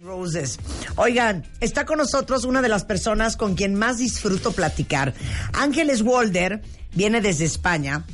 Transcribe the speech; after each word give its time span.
Roses. 0.00 0.60
Oigan, 0.94 1.44
está 1.58 1.84
con 1.84 1.98
nosotros 1.98 2.44
una 2.44 2.62
de 2.62 2.68
las 2.68 2.84
personas 2.84 3.36
con 3.36 3.56
quien 3.56 3.74
más 3.74 3.98
disfruto 3.98 4.52
platicar. 4.52 5.12
Ángeles 5.52 6.02
Walder 6.02 6.62
viene 6.94 7.20
desde 7.20 7.44
España 7.44 8.04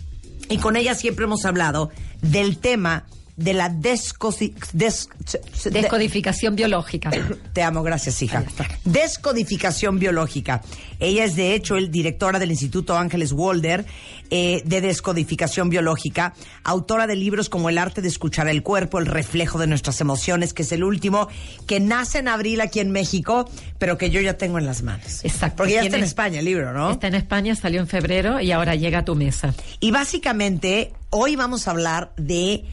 y 0.48 0.56
con 0.56 0.76
ella 0.76 0.94
siempre 0.94 1.26
hemos 1.26 1.44
hablado 1.44 1.90
del 2.22 2.56
tema 2.56 3.04
de 3.36 3.52
la 3.52 3.68
descodificación 3.68 6.54
biológica. 6.54 7.10
Te 7.52 7.62
amo, 7.62 7.82
gracias, 7.82 8.22
hija. 8.22 8.44
Descodificación 8.84 9.98
biológica. 9.98 10.62
Ella 11.00 11.24
es, 11.24 11.34
de 11.34 11.54
hecho, 11.54 11.76
el 11.76 11.90
directora 11.90 12.38
del 12.38 12.52
Instituto 12.52 12.96
Ángeles 12.96 13.32
Walder 13.32 13.84
eh, 14.30 14.62
de 14.64 14.80
Descodificación 14.80 15.68
Biológica, 15.68 16.34
autora 16.62 17.06
de 17.06 17.16
libros 17.16 17.48
como 17.48 17.68
El 17.68 17.78
arte 17.78 18.02
de 18.02 18.08
escuchar 18.08 18.48
el 18.48 18.62
cuerpo, 18.62 18.98
El 18.98 19.06
reflejo 19.06 19.58
de 19.58 19.66
nuestras 19.66 20.00
emociones, 20.00 20.54
que 20.54 20.62
es 20.62 20.72
el 20.72 20.84
último, 20.84 21.28
que 21.66 21.80
nace 21.80 22.18
en 22.18 22.28
abril 22.28 22.60
aquí 22.60 22.80
en 22.80 22.92
México, 22.92 23.50
pero 23.78 23.98
que 23.98 24.10
yo 24.10 24.20
ya 24.20 24.38
tengo 24.38 24.58
en 24.58 24.66
las 24.66 24.82
manos. 24.82 25.24
Exacto. 25.24 25.56
Porque 25.58 25.74
ya 25.74 25.82
está 25.82 25.96
en 25.96 26.04
España 26.04 26.38
el 26.38 26.44
libro, 26.44 26.72
¿no? 26.72 26.92
Está 26.92 27.08
en 27.08 27.16
España, 27.16 27.56
salió 27.56 27.80
en 27.80 27.88
febrero 27.88 28.40
y 28.40 28.52
ahora 28.52 28.76
llega 28.76 29.00
a 29.00 29.04
tu 29.04 29.14
mesa. 29.14 29.54
Y 29.80 29.90
básicamente, 29.90 30.92
hoy 31.10 31.36
vamos 31.36 31.66
a 31.66 31.72
hablar 31.72 32.12
de 32.16 32.64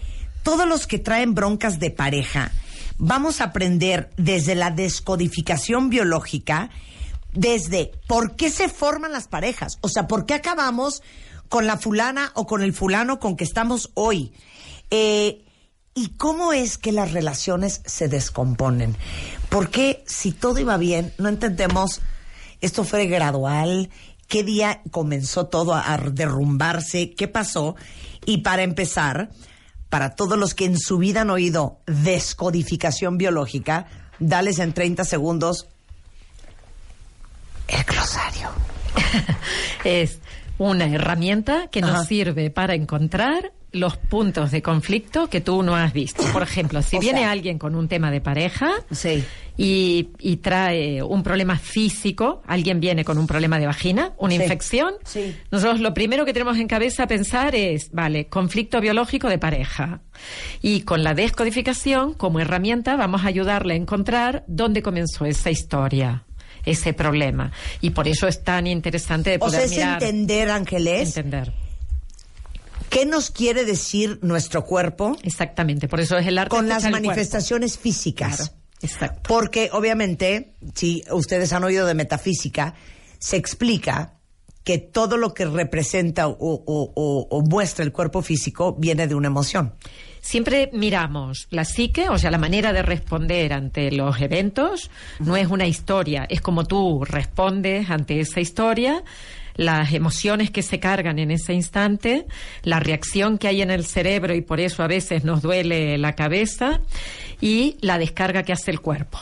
todos 0.44 0.68
los 0.68 0.88
que 0.88 1.00
traen 1.00 1.34
broncas 1.34 1.80
de 1.80 1.92
pareja, 1.92 2.52
vamos 2.98 3.42
a 3.42 3.46
aprender 3.46 4.10
desde 4.18 4.56
la 4.56 4.72
descodificación 4.72 5.90
biológica, 5.90 6.70
desde 7.34 7.92
por 8.08 8.36
qué 8.36 8.50
se 8.50 8.70
forman 8.70 9.12
las 9.12 9.28
parejas, 9.28 9.78
o 9.82 9.90
sea, 9.90 10.08
por 10.08 10.26
qué 10.26 10.34
acabamos 10.34 11.02
con 11.50 11.68
la 11.68 11.78
fulana 11.78 12.32
o 12.36 12.46
con 12.46 12.62
el 12.62 12.74
fulano 12.74 13.20
con 13.20 13.36
que 13.36 13.44
estamos 13.44 13.92
hoy. 13.94 14.34
Eh, 14.90 15.46
¿Y 15.94 16.10
cómo 16.16 16.54
es 16.54 16.78
que 16.78 16.94
las 16.94 17.12
relaciones 17.12 17.82
se 17.86 18.08
descomponen? 18.08 18.96
Porque 19.50 20.04
si 20.08 20.32
todo 20.32 20.60
iba 20.60 20.78
bien, 20.78 21.14
no 21.18 21.28
entendemos, 21.28 22.00
esto 22.62 22.86
fue 22.86 23.08
gradual, 23.08 23.90
qué 24.28 24.46
día 24.46 24.82
comenzó 24.92 25.48
todo 25.48 25.76
a 25.76 25.98
derrumbarse, 25.98 27.14
qué 27.14 27.28
pasó. 27.28 27.76
Y 28.26 28.38
para 28.38 28.64
empezar, 28.64 29.30
para 29.92 30.16
todos 30.16 30.40
los 30.40 30.56
que 30.56 30.64
en 30.64 30.80
su 30.80 30.98
vida 30.98 31.22
han 31.22 31.30
oído 31.30 31.82
descodificación 31.86 33.18
biológica, 33.18 33.88
dales 34.20 34.58
en 34.60 34.72
30 34.72 35.04
segundos 35.04 35.68
el 37.68 37.84
glosario. 37.84 38.50
es 39.84 40.20
una 40.58 40.86
herramienta 40.86 41.68
que 41.68 41.82
nos 41.82 42.08
sirve 42.08 42.50
para 42.50 42.74
encontrar 42.74 43.52
los 43.72 43.96
puntos 43.98 44.52
de 44.52 44.62
conflicto 44.62 45.28
que 45.30 45.42
tú 45.42 45.64
no 45.64 45.76
has 45.76 45.94
visto. 45.94 46.24
Por 46.34 46.44
ejemplo, 46.44 46.82
si 46.82 47.00
viene 47.00 47.26
alguien 47.26 47.58
con 47.58 47.76
un 47.76 47.88
tema 47.88 48.12
de 48.12 48.20
pareja 48.20 48.72
y, 49.58 50.10
trae 50.42 51.02
un 51.02 51.24
problema 51.24 51.58
físico, 51.58 52.42
alguien 52.48 52.80
viene 52.80 53.06
con 53.06 53.18
un 53.18 53.28
problema 53.28 53.60
de 53.60 53.68
vagina, 53.68 54.14
una 54.18 54.34
infección, 54.34 54.94
nosotros 55.52 55.80
lo 55.80 55.94
primero 55.94 56.26
que 56.26 56.34
tenemos 56.34 56.58
en 56.58 56.68
cabeza 56.68 57.08
pensar 57.08 57.56
es, 57.56 57.92
vale, 57.92 58.28
conflicto 58.28 58.82
biológico 58.82 59.30
de 59.30 59.38
pareja. 59.38 60.02
Y 60.62 60.82
con 60.82 61.04
la 61.04 61.14
descodificación 61.14 62.14
como 62.14 62.40
herramienta 62.40 62.96
vamos 62.96 63.24
a 63.24 63.28
ayudarle 63.28 63.74
a 63.74 63.78
encontrar 63.78 64.44
dónde 64.48 64.82
comenzó 64.82 65.26
esa 65.26 65.50
historia 65.50 66.26
ese 66.64 66.94
problema. 66.94 67.52
Y 67.82 67.90
por 67.90 68.08
eso 68.08 68.28
es 68.28 68.44
tan 68.44 68.68
interesante 68.68 69.32
de 69.32 69.40
poder 69.40 69.66
o 69.66 69.68
sea, 69.68 69.98
es 69.98 70.04
entender, 70.04 70.52
Ángeles. 70.52 71.18
Entender 71.18 71.52
¿Qué 72.92 73.06
nos 73.06 73.32
quiere 73.32 73.64
decir 73.64 74.20
nuestro 74.22 74.66
cuerpo? 74.66 75.18
Exactamente, 75.24 75.88
por 75.88 76.02
eso 76.02 76.18
es 76.18 76.28
el 76.28 76.38
arte. 76.38 76.50
Con 76.50 76.68
las 76.68 76.92
manifestaciones 76.92 77.78
físicas. 77.78 78.54
exacto. 78.82 79.22
Porque 79.30 79.70
obviamente, 79.72 80.56
si 80.76 81.02
ustedes 81.10 81.54
han 81.54 81.64
oído 81.64 81.88
de 81.88 81.94
metafísica, 81.94 82.76
se 83.18 83.38
explica 83.38 84.16
que 84.66 84.78
todo 84.78 85.16
lo 85.16 85.34
que 85.34 85.46
representa 85.46 86.28
o, 86.28 87.44
muestra 87.50 87.86
el 87.86 87.94
cuerpo 87.94 88.22
físico 88.22 88.76
viene 88.78 89.08
de 89.08 89.16
una 89.16 89.28
emoción. 89.28 89.74
Siempre 90.20 90.70
miramos 90.74 91.48
la 91.50 91.64
psique, 91.64 92.10
o 92.10 92.18
sea, 92.18 92.30
la 92.30 92.38
manera 92.38 92.74
de 92.74 92.84
responder 92.84 93.54
ante 93.54 93.90
los 93.90 94.20
eventos, 94.20 94.92
no 95.20 95.38
es 95.38 95.48
una 95.48 95.66
historia, 95.66 96.28
es 96.30 96.42
como 96.42 96.66
tú 96.66 97.06
respondes 97.06 97.90
ante 97.90 98.20
esa 98.20 98.42
historia, 98.42 99.02
las 99.56 99.94
emociones 99.94 100.52
que 100.52 100.62
se 100.62 100.80
cargan 100.80 101.20
en 101.20 101.32
ese 101.32 101.54
instante, 101.54 102.26
la 102.64 102.80
reacción 102.80 103.38
que 103.38 103.48
hay 103.48 103.62
en 103.62 103.72
el 103.72 103.86
cerebro 103.86 104.36
y 104.36 104.42
por 104.42 104.60
eso 104.60 104.84
a 104.84 104.88
veces 104.88 105.24
nos 105.24 105.42
duele 105.42 105.98
la 105.98 106.14
cabeza 106.14 106.82
y 107.40 107.78
la 107.82 107.98
descarga 107.98 108.44
que 108.44 108.54
hace 108.54 108.72
el 108.72 108.82
cuerpo. 108.82 109.20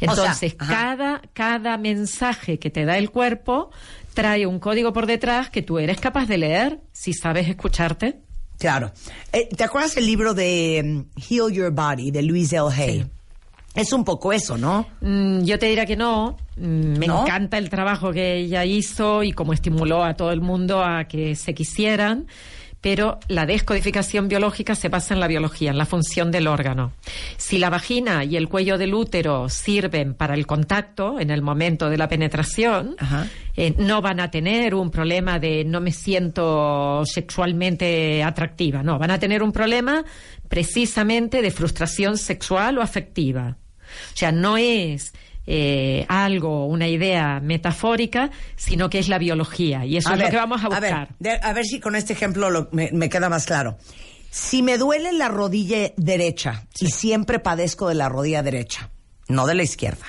Entonces, 0.00 0.54
cada, 0.54 1.22
cada 1.32 1.78
mensaje 1.78 2.58
que 2.58 2.70
te 2.70 2.84
da 2.84 2.98
el 2.98 3.10
cuerpo 3.10 3.70
trae 4.12 4.46
un 4.46 4.58
código 4.58 4.92
por 4.92 5.06
detrás 5.06 5.50
que 5.50 5.62
tú 5.62 5.78
eres 5.78 6.00
capaz 6.00 6.26
de 6.26 6.38
leer 6.38 6.80
si 6.92 7.12
sabes 7.12 7.48
escucharte. 7.48 8.18
Claro. 8.58 8.92
Eh, 9.32 9.48
¿Te 9.54 9.64
acuerdas 9.64 9.96
el 9.96 10.06
libro 10.06 10.34
de 10.34 10.82
mm, 10.84 11.20
Heal 11.20 11.52
Your 11.52 11.70
Body 11.70 12.10
de 12.10 12.22
Louise 12.22 12.56
L. 12.56 12.68
Hay? 12.76 13.04
Es 13.74 13.92
un 13.92 14.04
poco 14.04 14.32
eso, 14.32 14.56
¿no? 14.56 14.86
Mm, 15.00 15.42
yo 15.42 15.58
te 15.58 15.66
diría 15.66 15.84
que 15.84 15.96
no. 15.96 16.36
Mm, 16.56 16.98
me 16.98 17.06
encanta 17.06 17.58
el 17.58 17.68
trabajo 17.68 18.12
que 18.12 18.36
ella 18.36 18.64
hizo 18.64 19.22
y 19.22 19.32
cómo 19.32 19.52
estimuló 19.52 20.04
a 20.04 20.14
todo 20.14 20.30
el 20.30 20.40
mundo 20.40 20.82
a 20.82 21.04
que 21.04 21.34
se 21.34 21.54
quisieran 21.54 22.26
pero 22.84 23.18
la 23.28 23.46
descodificación 23.46 24.28
biológica 24.28 24.74
se 24.74 24.90
basa 24.90 25.14
en 25.14 25.20
la 25.20 25.26
biología, 25.26 25.70
en 25.70 25.78
la 25.78 25.86
función 25.86 26.30
del 26.30 26.46
órgano. 26.46 26.92
Si 27.38 27.56
la 27.56 27.70
vagina 27.70 28.24
y 28.24 28.36
el 28.36 28.46
cuello 28.46 28.76
del 28.76 28.92
útero 28.92 29.48
sirven 29.48 30.12
para 30.12 30.34
el 30.34 30.46
contacto 30.46 31.18
en 31.18 31.30
el 31.30 31.40
momento 31.40 31.88
de 31.88 31.96
la 31.96 32.08
penetración, 32.08 32.94
eh, 33.56 33.74
no 33.78 34.02
van 34.02 34.20
a 34.20 34.30
tener 34.30 34.74
un 34.74 34.90
problema 34.90 35.38
de 35.38 35.64
no 35.64 35.80
me 35.80 35.92
siento 35.92 37.06
sexualmente 37.06 38.22
atractiva, 38.22 38.82
no, 38.82 38.98
van 38.98 39.12
a 39.12 39.18
tener 39.18 39.42
un 39.42 39.52
problema 39.52 40.04
precisamente 40.50 41.40
de 41.40 41.50
frustración 41.50 42.18
sexual 42.18 42.76
o 42.76 42.82
afectiva. 42.82 43.56
O 44.12 44.16
sea, 44.16 44.32
no 44.32 44.56
es 44.56 45.12
eh, 45.46 46.06
algo, 46.08 46.66
una 46.66 46.88
idea 46.88 47.38
metafórica, 47.40 48.30
sino 48.56 48.88
que 48.88 48.98
es 48.98 49.08
la 49.08 49.18
biología. 49.18 49.84
Y 49.84 49.98
eso 49.98 50.12
es 50.12 50.18
lo 50.18 50.28
que 50.30 50.36
vamos 50.36 50.64
a 50.64 50.68
buscar. 50.68 51.08
A 51.42 51.52
ver, 51.52 51.66
si 51.66 51.80
con 51.80 51.96
este 51.96 52.14
ejemplo 52.14 52.68
me, 52.72 53.08
queda 53.08 53.28
más 53.28 53.44
claro. 53.44 53.76
Si 54.30 54.62
me 54.62 54.78
duele 54.78 55.12
la 55.12 55.28
rodilla 55.28 55.92
derecha 55.96 56.66
y 56.80 56.86
siempre 56.86 57.38
padezco 57.38 57.88
de 57.88 57.94
la 57.94 58.08
rodilla 58.08 58.42
derecha, 58.42 58.90
no 59.28 59.46
de 59.46 59.54
la 59.54 59.62
izquierda. 59.62 60.06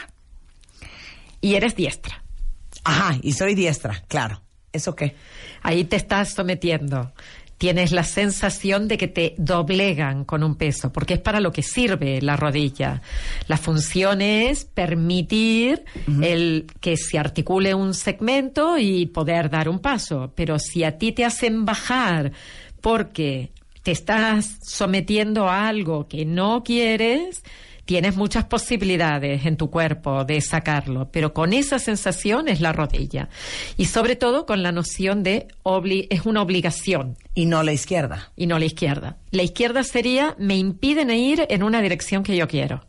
Y 1.41 1.55
eres 1.55 1.75
diestra. 1.75 2.23
Ajá, 2.83 3.17
y 3.21 3.33
soy 3.33 3.55
diestra, 3.55 4.03
claro. 4.07 4.41
¿Eso 4.71 4.95
qué? 4.95 5.15
Ahí 5.61 5.85
te 5.85 5.95
estás 5.95 6.33
sometiendo 6.33 7.13
tienes 7.57 7.91
la 7.91 8.03
sensación 8.03 8.87
de 8.87 8.97
que 8.97 9.07
te 9.07 9.35
doblegan 9.37 10.25
con 10.25 10.43
un 10.43 10.55
peso, 10.55 10.91
porque 10.91 11.15
es 11.15 11.19
para 11.19 11.39
lo 11.39 11.51
que 11.51 11.63
sirve 11.63 12.21
la 12.21 12.35
rodilla. 12.35 13.01
La 13.47 13.57
función 13.57 14.21
es 14.21 14.65
permitir 14.65 15.85
el 16.21 16.67
que 16.81 16.97
se 16.97 17.17
articule 17.17 17.73
un 17.73 17.93
segmento 17.93 18.77
y 18.77 19.05
poder 19.05 19.49
dar 19.49 19.69
un 19.69 19.79
paso. 19.79 20.33
Pero 20.35 20.59
si 20.59 20.83
a 20.83 20.97
ti 20.97 21.11
te 21.11 21.25
hacen 21.25 21.65
bajar 21.65 22.31
porque 22.81 23.51
te 23.83 23.91
estás 23.91 24.57
sometiendo 24.63 25.47
a 25.47 25.67
algo 25.67 26.07
que 26.07 26.25
no 26.25 26.63
quieres, 26.63 27.43
tienes 27.85 28.15
muchas 28.15 28.45
posibilidades 28.45 29.45
en 29.45 29.57
tu 29.57 29.69
cuerpo 29.69 30.25
de 30.25 30.41
sacarlo, 30.41 31.09
pero 31.11 31.33
con 31.33 31.53
esa 31.53 31.79
sensación 31.79 32.47
es 32.47 32.59
la 32.61 32.73
rodilla. 32.73 33.29
Y 33.77 33.85
sobre 33.85 34.15
todo 34.15 34.45
con 34.45 34.63
la 34.63 34.71
noción 34.71 35.23
de 35.23 35.47
es 36.09 36.25
una 36.25 36.41
obligación. 36.41 37.17
Y 37.33 37.45
no 37.45 37.63
la 37.63 37.73
izquierda. 37.73 38.31
Y 38.35 38.47
no 38.47 38.59
la 38.59 38.65
izquierda. 38.65 39.17
La 39.31 39.43
izquierda 39.43 39.83
sería 39.83 40.35
me 40.39 40.57
impiden 40.57 41.11
ir 41.11 41.45
en 41.49 41.63
una 41.63 41.81
dirección 41.81 42.23
que 42.23 42.35
yo 42.35 42.47
quiero. 42.47 42.81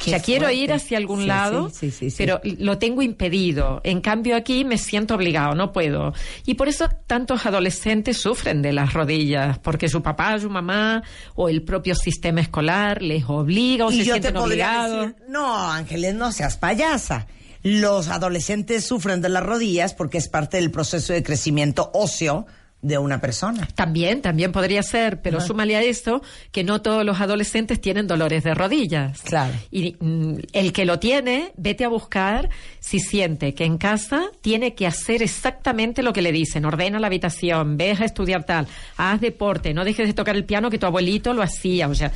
O 0.00 0.04
sea, 0.04 0.20
quiero 0.20 0.50
ir 0.50 0.72
hacia 0.72 0.98
algún 0.98 1.26
lado, 1.26 1.70
pero 2.16 2.40
lo 2.44 2.78
tengo 2.78 3.02
impedido. 3.02 3.80
En 3.84 4.00
cambio 4.00 4.36
aquí 4.36 4.64
me 4.64 4.78
siento 4.78 5.14
obligado, 5.14 5.54
no 5.54 5.72
puedo. 5.72 6.12
Y 6.46 6.54
por 6.54 6.68
eso 6.68 6.88
tantos 7.06 7.46
adolescentes 7.46 8.18
sufren 8.18 8.62
de 8.62 8.72
las 8.72 8.92
rodillas, 8.92 9.58
porque 9.58 9.88
su 9.88 10.02
papá, 10.02 10.38
su 10.38 10.50
mamá 10.50 11.02
o 11.34 11.48
el 11.48 11.62
propio 11.62 11.94
sistema 11.94 12.40
escolar 12.40 13.02
les 13.02 13.24
obliga 13.26 13.86
o 13.86 13.90
se 13.90 14.04
sienten 14.04 14.36
obligados. 14.36 15.12
no, 15.28 15.70
Ángeles, 15.70 16.14
no 16.14 16.32
seas 16.32 16.56
payasa. 16.56 17.26
Los 17.62 18.08
adolescentes 18.08 18.84
sufren 18.84 19.20
de 19.20 19.28
las 19.28 19.42
rodillas 19.42 19.94
porque 19.94 20.18
es 20.18 20.28
parte 20.28 20.56
del 20.56 20.70
proceso 20.70 21.12
de 21.12 21.22
crecimiento 21.22 21.90
óseo 21.94 22.46
de 22.82 22.98
una 22.98 23.20
persona. 23.20 23.68
También, 23.74 24.20
también 24.22 24.50
podría 24.50 24.82
ser, 24.82 25.22
pero 25.22 25.40
súmale 25.40 25.76
a 25.76 25.82
esto 25.82 26.20
que 26.50 26.64
no 26.64 26.82
todos 26.82 27.04
los 27.04 27.20
adolescentes 27.20 27.80
tienen 27.80 28.08
dolores 28.08 28.42
de 28.42 28.54
rodillas. 28.54 29.22
Claro. 29.22 29.54
Y 29.70 29.96
mm, 30.00 30.34
el 30.52 30.72
que 30.72 30.84
lo 30.84 30.98
tiene, 30.98 31.52
vete 31.56 31.84
a 31.84 31.88
buscar 31.88 32.50
si 32.80 32.98
siente 32.98 33.54
que 33.54 33.64
en 33.64 33.78
casa 33.78 34.24
tiene 34.40 34.74
que 34.74 34.86
hacer 34.86 35.22
exactamente 35.22 36.02
lo 36.02 36.12
que 36.12 36.22
le 36.22 36.32
dicen. 36.32 36.64
Ordena 36.64 36.98
la 36.98 37.06
habitación, 37.06 37.76
ve 37.76 37.92
a 37.92 38.04
estudiar 38.04 38.44
tal, 38.44 38.66
haz 38.96 39.20
deporte, 39.20 39.72
no 39.72 39.84
dejes 39.84 40.08
de 40.08 40.14
tocar 40.14 40.34
el 40.34 40.44
piano 40.44 40.68
que 40.68 40.78
tu 40.78 40.86
abuelito 40.86 41.32
lo 41.32 41.42
hacía. 41.42 41.88
O 41.88 41.94
sea, 41.94 42.10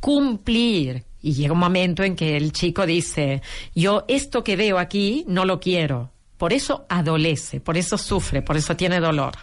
cumplir. 0.00 1.04
Y 1.20 1.34
llega 1.34 1.52
un 1.52 1.58
momento 1.58 2.02
en 2.02 2.16
que 2.16 2.36
el 2.36 2.52
chico 2.52 2.86
dice, 2.86 3.42
yo 3.74 4.04
esto 4.08 4.42
que 4.42 4.56
veo 4.56 4.78
aquí 4.78 5.24
no 5.28 5.44
lo 5.44 5.60
quiero 5.60 6.12
por 6.42 6.52
eso 6.52 6.86
adolece, 6.88 7.60
por 7.60 7.76
eso 7.76 7.96
sufre, 7.96 8.42
por 8.42 8.56
eso 8.56 8.74
tiene 8.74 8.98
dolor. 8.98 9.34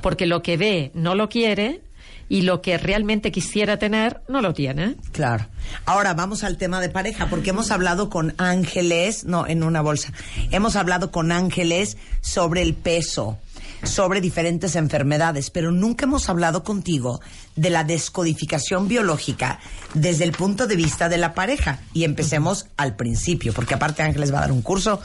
Porque 0.00 0.24
lo 0.24 0.42
que 0.42 0.56
ve 0.56 0.90
no 0.94 1.14
lo 1.14 1.28
quiere 1.28 1.82
y 2.30 2.40
lo 2.40 2.62
que 2.62 2.78
realmente 2.78 3.30
quisiera 3.30 3.78
tener 3.78 4.22
no 4.28 4.40
lo 4.40 4.54
tiene. 4.54 4.96
Claro. 5.12 5.46
Ahora 5.84 6.14
vamos 6.14 6.44
al 6.44 6.56
tema 6.56 6.80
de 6.80 6.88
pareja, 6.88 7.26
porque 7.28 7.50
hemos 7.50 7.70
hablado 7.70 8.08
con 8.08 8.32
ángeles, 8.38 9.26
no, 9.26 9.46
en 9.46 9.62
una 9.62 9.82
bolsa, 9.82 10.14
hemos 10.50 10.74
hablado 10.74 11.10
con 11.10 11.32
ángeles 11.32 11.98
sobre 12.22 12.62
el 12.62 12.72
peso, 12.72 13.36
sobre 13.82 14.22
diferentes 14.22 14.74
enfermedades, 14.74 15.50
pero 15.50 15.70
nunca 15.70 16.06
hemos 16.06 16.30
hablado 16.30 16.64
contigo 16.64 17.20
de 17.56 17.68
la 17.68 17.84
descodificación 17.84 18.88
biológica 18.88 19.60
desde 19.92 20.24
el 20.24 20.32
punto 20.32 20.66
de 20.66 20.76
vista 20.76 21.10
de 21.10 21.18
la 21.18 21.34
pareja. 21.34 21.80
Y 21.92 22.04
empecemos 22.04 22.68
al 22.78 22.96
principio, 22.96 23.52
porque 23.52 23.74
aparte 23.74 24.02
Ángeles 24.02 24.32
va 24.32 24.38
a 24.38 24.40
dar 24.40 24.52
un 24.52 24.62
curso 24.62 25.02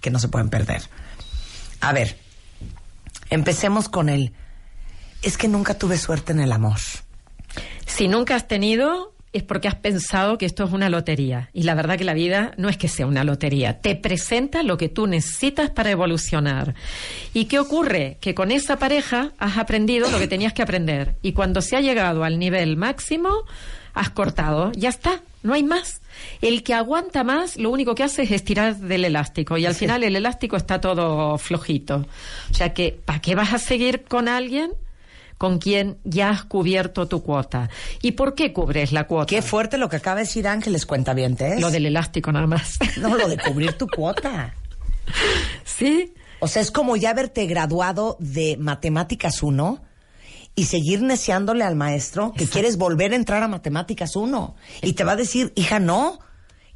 que 0.00 0.10
no 0.10 0.18
se 0.18 0.28
pueden 0.28 0.48
perder. 0.48 0.82
A 1.80 1.92
ver, 1.92 2.16
empecemos 3.30 3.88
con 3.88 4.08
el... 4.08 4.32
Es 5.22 5.36
que 5.36 5.48
nunca 5.48 5.78
tuve 5.78 5.98
suerte 5.98 6.32
en 6.32 6.40
el 6.40 6.52
amor. 6.52 6.78
Si 7.86 8.08
nunca 8.08 8.36
has 8.36 8.46
tenido, 8.46 9.14
es 9.32 9.42
porque 9.42 9.68
has 9.68 9.74
pensado 9.74 10.38
que 10.38 10.46
esto 10.46 10.64
es 10.64 10.72
una 10.72 10.88
lotería. 10.88 11.50
Y 11.52 11.64
la 11.64 11.74
verdad 11.74 11.98
que 11.98 12.04
la 12.04 12.14
vida 12.14 12.52
no 12.56 12.68
es 12.68 12.76
que 12.76 12.88
sea 12.88 13.06
una 13.06 13.24
lotería. 13.24 13.80
Te 13.80 13.94
presenta 13.94 14.62
lo 14.62 14.78
que 14.78 14.88
tú 14.88 15.06
necesitas 15.06 15.70
para 15.70 15.90
evolucionar. 15.90 16.74
¿Y 17.34 17.44
qué 17.44 17.58
ocurre? 17.58 18.18
Que 18.20 18.34
con 18.34 18.50
esa 18.50 18.78
pareja 18.78 19.32
has 19.38 19.58
aprendido 19.58 20.10
lo 20.10 20.18
que 20.18 20.28
tenías 20.28 20.52
que 20.52 20.62
aprender. 20.62 21.16
Y 21.22 21.32
cuando 21.32 21.60
se 21.60 21.76
ha 21.76 21.80
llegado 21.80 22.24
al 22.24 22.38
nivel 22.38 22.76
máximo, 22.76 23.44
has 23.96 24.10
cortado. 24.10 24.70
Ya 24.72 24.90
está, 24.90 25.22
no 25.42 25.54
hay 25.54 25.64
más. 25.64 26.00
El 26.40 26.62
que 26.62 26.74
aguanta 26.74 27.24
más, 27.24 27.56
lo 27.56 27.70
único 27.70 27.94
que 27.94 28.04
hace 28.04 28.22
es 28.22 28.30
estirar 28.30 28.76
del 28.76 29.04
elástico 29.04 29.56
y 29.56 29.66
al 29.66 29.74
final 29.74 30.04
el 30.04 30.14
elástico 30.14 30.56
está 30.56 30.80
todo 30.80 31.36
flojito. 31.38 32.06
O 32.50 32.54
sea 32.54 32.72
que, 32.72 32.98
¿para 33.04 33.20
qué 33.20 33.34
vas 33.34 33.52
a 33.52 33.58
seguir 33.58 34.04
con 34.04 34.28
alguien? 34.28 34.70
con 35.38 35.58
quien 35.58 35.98
ya 36.02 36.30
has 36.30 36.44
cubierto 36.44 37.08
tu 37.08 37.22
cuota. 37.22 37.68
¿Y 38.00 38.12
por 38.12 38.34
qué 38.34 38.54
cubres 38.54 38.92
la 38.92 39.06
cuota? 39.06 39.26
Qué 39.28 39.42
fuerte 39.42 39.76
lo 39.76 39.90
que 39.90 39.96
acaba 39.96 40.16
de 40.16 40.22
decir 40.22 40.48
Ángeles, 40.48 40.86
cuenta 40.86 41.12
bien, 41.12 41.36
Lo 41.58 41.70
del 41.70 41.84
elástico 41.84 42.32
nada 42.32 42.46
más. 42.46 42.78
No, 42.96 43.14
lo 43.14 43.28
de 43.28 43.36
cubrir 43.36 43.74
tu 43.74 43.86
cuota. 43.86 44.54
Sí. 45.62 46.14
O 46.40 46.48
sea, 46.48 46.62
es 46.62 46.70
como 46.70 46.96
ya 46.96 47.10
haberte 47.10 47.44
graduado 47.44 48.16
de 48.18 48.56
Matemáticas 48.58 49.42
1 49.42 49.85
y 50.56 50.64
seguir 50.64 51.02
neciándole 51.02 51.62
al 51.62 51.76
maestro 51.76 52.32
que 52.32 52.46
quieres 52.46 52.78
volver 52.78 53.12
a 53.12 53.16
entrar 53.16 53.42
a 53.42 53.48
matemáticas 53.48 54.16
uno 54.16 54.56
y 54.82 54.94
te 54.94 55.04
va 55.04 55.12
a 55.12 55.16
decir, 55.16 55.52
hija, 55.54 55.78
no, 55.78 56.18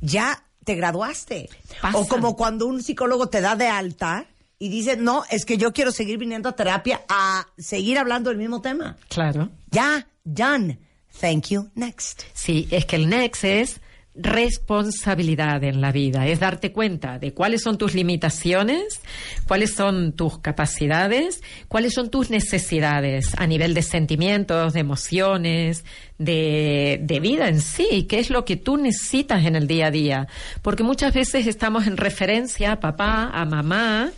ya 0.01 0.45
te 0.65 0.75
graduaste. 0.75 1.49
O 1.95 2.07
como 2.07 2.37
cuando 2.37 2.67
un 2.67 2.83
psicólogo 2.83 3.29
te 3.29 3.41
da 3.41 3.57
de 3.57 3.67
alta 3.67 4.27
y 4.59 4.69
dice, 4.69 4.97
no, 4.99 5.25
es 5.31 5.47
que 5.47 5.57
yo 5.57 5.73
quiero 5.73 5.91
seguir 5.91 6.19
viniendo 6.19 6.51
a 6.51 6.53
terapia 6.53 7.01
a 7.09 7.47
seguir 7.57 7.99
hablando 7.99 8.29
del 8.29 8.39
mismo 8.39 8.61
tema. 8.61 8.99
Claro. 9.09 9.49
Ya, 9.71 10.07
done. 10.23 10.79
Thank 11.19 11.49
you. 11.49 11.71
Next. 11.75 12.23
Sí, 12.35 12.69
es 12.71 12.85
que 12.85 12.97
el 12.97 13.09
next 13.09 13.45
es 13.45 13.81
responsabilidad 14.23 15.63
en 15.65 15.81
la 15.81 15.93
vida, 15.93 16.27
es 16.27 16.41
darte 16.41 16.73
cuenta 16.73 17.19
de 17.19 17.33
cuáles 17.33 17.63
son 17.63 17.79
tus 17.79 17.95
limitaciones, 17.95 19.01
cuáles 19.47 19.75
son 19.75 20.13
tus 20.13 20.39
capacidades, 20.39 21.43
cuáles 21.69 21.95
son 21.95 22.11
tus 22.11 22.31
necesidades 22.31 23.33
a 23.37 23.47
nivel 23.47 23.75
de 23.75 23.83
sentimientos, 23.83 24.73
de 24.73 24.81
emociones, 24.81 25.85
de, 26.19 27.19
vida 27.23 27.49
en 27.49 27.61
sí, 27.61 28.07
qué 28.09 28.19
es 28.19 28.31
lo 28.31 28.45
que 28.45 28.57
tú 28.57 28.77
necesitas 28.77 29.45
en 29.45 29.57
el 29.57 29.67
día 29.67 29.87
a 29.87 29.91
día. 29.91 30.29
Porque 30.63 30.83
muchas 30.83 31.15
veces 31.15 31.47
estamos 31.47 31.87
en 31.87 31.97
referencia 31.97 32.73
a 32.73 32.81
papá, 32.81 33.31
a 33.33 33.45
mamá, 33.45 34.11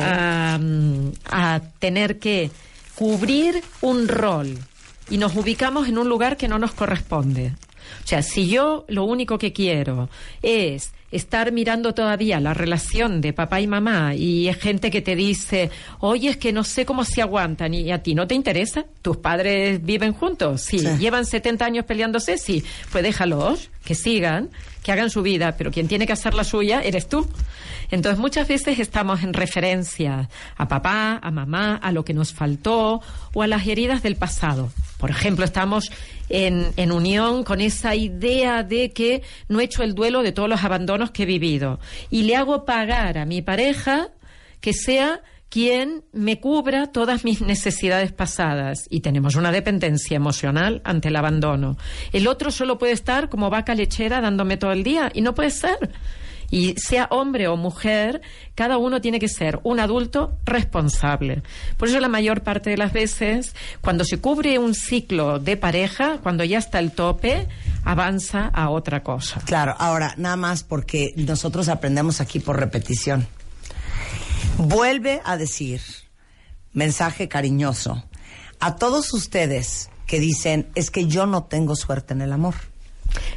a, 0.00 0.58
a 1.30 1.60
tener 1.78 2.18
que 2.18 2.50
cubrir 2.94 3.62
un 3.80 4.08
rol 4.08 4.58
y 5.10 5.18
nos 5.18 5.36
ubicamos 5.36 5.88
en 5.88 5.98
un 5.98 6.08
lugar 6.08 6.36
que 6.36 6.48
no 6.48 6.58
nos 6.58 6.72
corresponde. 6.72 7.52
O 8.04 8.06
sea, 8.06 8.22
si 8.22 8.48
yo 8.48 8.84
lo 8.88 9.04
único 9.04 9.38
que 9.38 9.52
quiero 9.52 10.08
es 10.42 10.92
estar 11.12 11.52
mirando 11.52 11.94
todavía 11.94 12.40
la 12.40 12.54
relación 12.54 13.20
de 13.20 13.32
papá 13.32 13.60
y 13.60 13.66
mamá 13.66 14.14
y 14.14 14.48
es 14.48 14.56
gente 14.56 14.90
que 14.90 15.02
te 15.02 15.14
dice, 15.14 15.70
oye, 16.00 16.30
es 16.30 16.36
que 16.38 16.52
no 16.52 16.64
sé 16.64 16.84
cómo 16.86 17.04
se 17.04 17.22
aguantan 17.22 17.74
y 17.74 17.92
a 17.92 18.02
ti 18.02 18.14
no 18.14 18.26
te 18.26 18.34
interesa, 18.34 18.86
tus 19.02 19.18
padres 19.18 19.84
viven 19.84 20.14
juntos, 20.14 20.62
sí, 20.62 20.78
llevan 20.98 21.26
70 21.26 21.64
años 21.64 21.84
peleándose, 21.84 22.38
sí, 22.38 22.64
pues 22.90 23.04
déjalos, 23.04 23.70
que 23.84 23.94
sigan, 23.94 24.50
que 24.82 24.92
hagan 24.92 25.10
su 25.10 25.22
vida, 25.22 25.56
pero 25.56 25.70
quien 25.70 25.88
tiene 25.88 26.06
que 26.06 26.12
hacer 26.12 26.34
la 26.34 26.44
suya 26.44 26.82
eres 26.82 27.08
tú. 27.08 27.28
Entonces 27.90 28.18
muchas 28.18 28.48
veces 28.48 28.78
estamos 28.78 29.22
en 29.22 29.34
referencia 29.34 30.28
a 30.56 30.68
papá, 30.68 31.20
a 31.22 31.30
mamá, 31.30 31.76
a 31.76 31.92
lo 31.92 32.04
que 32.04 32.14
nos 32.14 32.32
faltó 32.32 33.02
o 33.34 33.42
a 33.42 33.46
las 33.46 33.66
heridas 33.66 34.02
del 34.02 34.16
pasado. 34.16 34.70
Por 34.98 35.10
ejemplo, 35.10 35.44
estamos 35.44 35.92
en, 36.28 36.72
en, 36.76 36.90
unión 36.90 37.44
con 37.44 37.60
esa 37.60 37.94
idea 37.94 38.62
de 38.62 38.92
que 38.92 39.22
no 39.48 39.60
he 39.60 39.64
hecho 39.64 39.82
el 39.82 39.94
duelo 39.94 40.22
de 40.22 40.32
todos 40.32 40.48
los 40.48 40.64
abandonos 40.64 41.10
que 41.10 41.24
he 41.24 41.26
vivido 41.26 41.80
y 42.10 42.22
le 42.22 42.36
hago 42.36 42.64
pagar 42.64 43.18
a 43.18 43.26
mi 43.26 43.42
pareja 43.42 44.08
que 44.60 44.72
sea 44.72 45.20
quien 45.52 46.02
me 46.14 46.40
cubra 46.40 46.86
todas 46.86 47.26
mis 47.26 47.42
necesidades 47.42 48.10
pasadas 48.10 48.86
y 48.88 49.00
tenemos 49.00 49.34
una 49.34 49.52
dependencia 49.52 50.16
emocional 50.16 50.80
ante 50.82 51.08
el 51.08 51.16
abandono. 51.16 51.76
El 52.14 52.26
otro 52.26 52.50
solo 52.50 52.78
puede 52.78 52.94
estar 52.94 53.28
como 53.28 53.50
vaca 53.50 53.74
lechera 53.74 54.22
dándome 54.22 54.56
todo 54.56 54.72
el 54.72 54.82
día 54.82 55.10
y 55.12 55.20
no 55.20 55.34
puede 55.34 55.50
ser. 55.50 55.90
Y 56.50 56.74
sea 56.78 57.06
hombre 57.10 57.48
o 57.48 57.58
mujer, 57.58 58.22
cada 58.54 58.78
uno 58.78 59.02
tiene 59.02 59.18
que 59.18 59.28
ser 59.28 59.60
un 59.62 59.78
adulto 59.78 60.38
responsable. 60.46 61.42
Por 61.76 61.88
eso 61.88 62.00
la 62.00 62.08
mayor 62.08 62.42
parte 62.42 62.70
de 62.70 62.78
las 62.78 62.94
veces, 62.94 63.54
cuando 63.82 64.04
se 64.04 64.22
cubre 64.22 64.58
un 64.58 64.74
ciclo 64.74 65.38
de 65.38 65.58
pareja, 65.58 66.16
cuando 66.22 66.44
ya 66.44 66.56
está 66.56 66.78
el 66.78 66.92
tope, 66.92 67.46
avanza 67.84 68.46
a 68.54 68.70
otra 68.70 69.02
cosa. 69.02 69.42
Claro, 69.44 69.74
ahora, 69.78 70.14
nada 70.16 70.36
más 70.36 70.62
porque 70.62 71.12
nosotros 71.16 71.68
aprendemos 71.68 72.22
aquí 72.22 72.38
por 72.38 72.58
repetición. 72.58 73.26
Vuelve 74.68 75.20
a 75.24 75.36
decir, 75.36 75.80
mensaje 76.72 77.28
cariñoso, 77.28 78.04
a 78.60 78.76
todos 78.76 79.12
ustedes 79.12 79.90
que 80.06 80.20
dicen, 80.20 80.70
es 80.74 80.90
que 80.90 81.06
yo 81.06 81.26
no 81.26 81.44
tengo 81.44 81.74
suerte 81.74 82.14
en 82.14 82.22
el 82.22 82.32
amor 82.32 82.54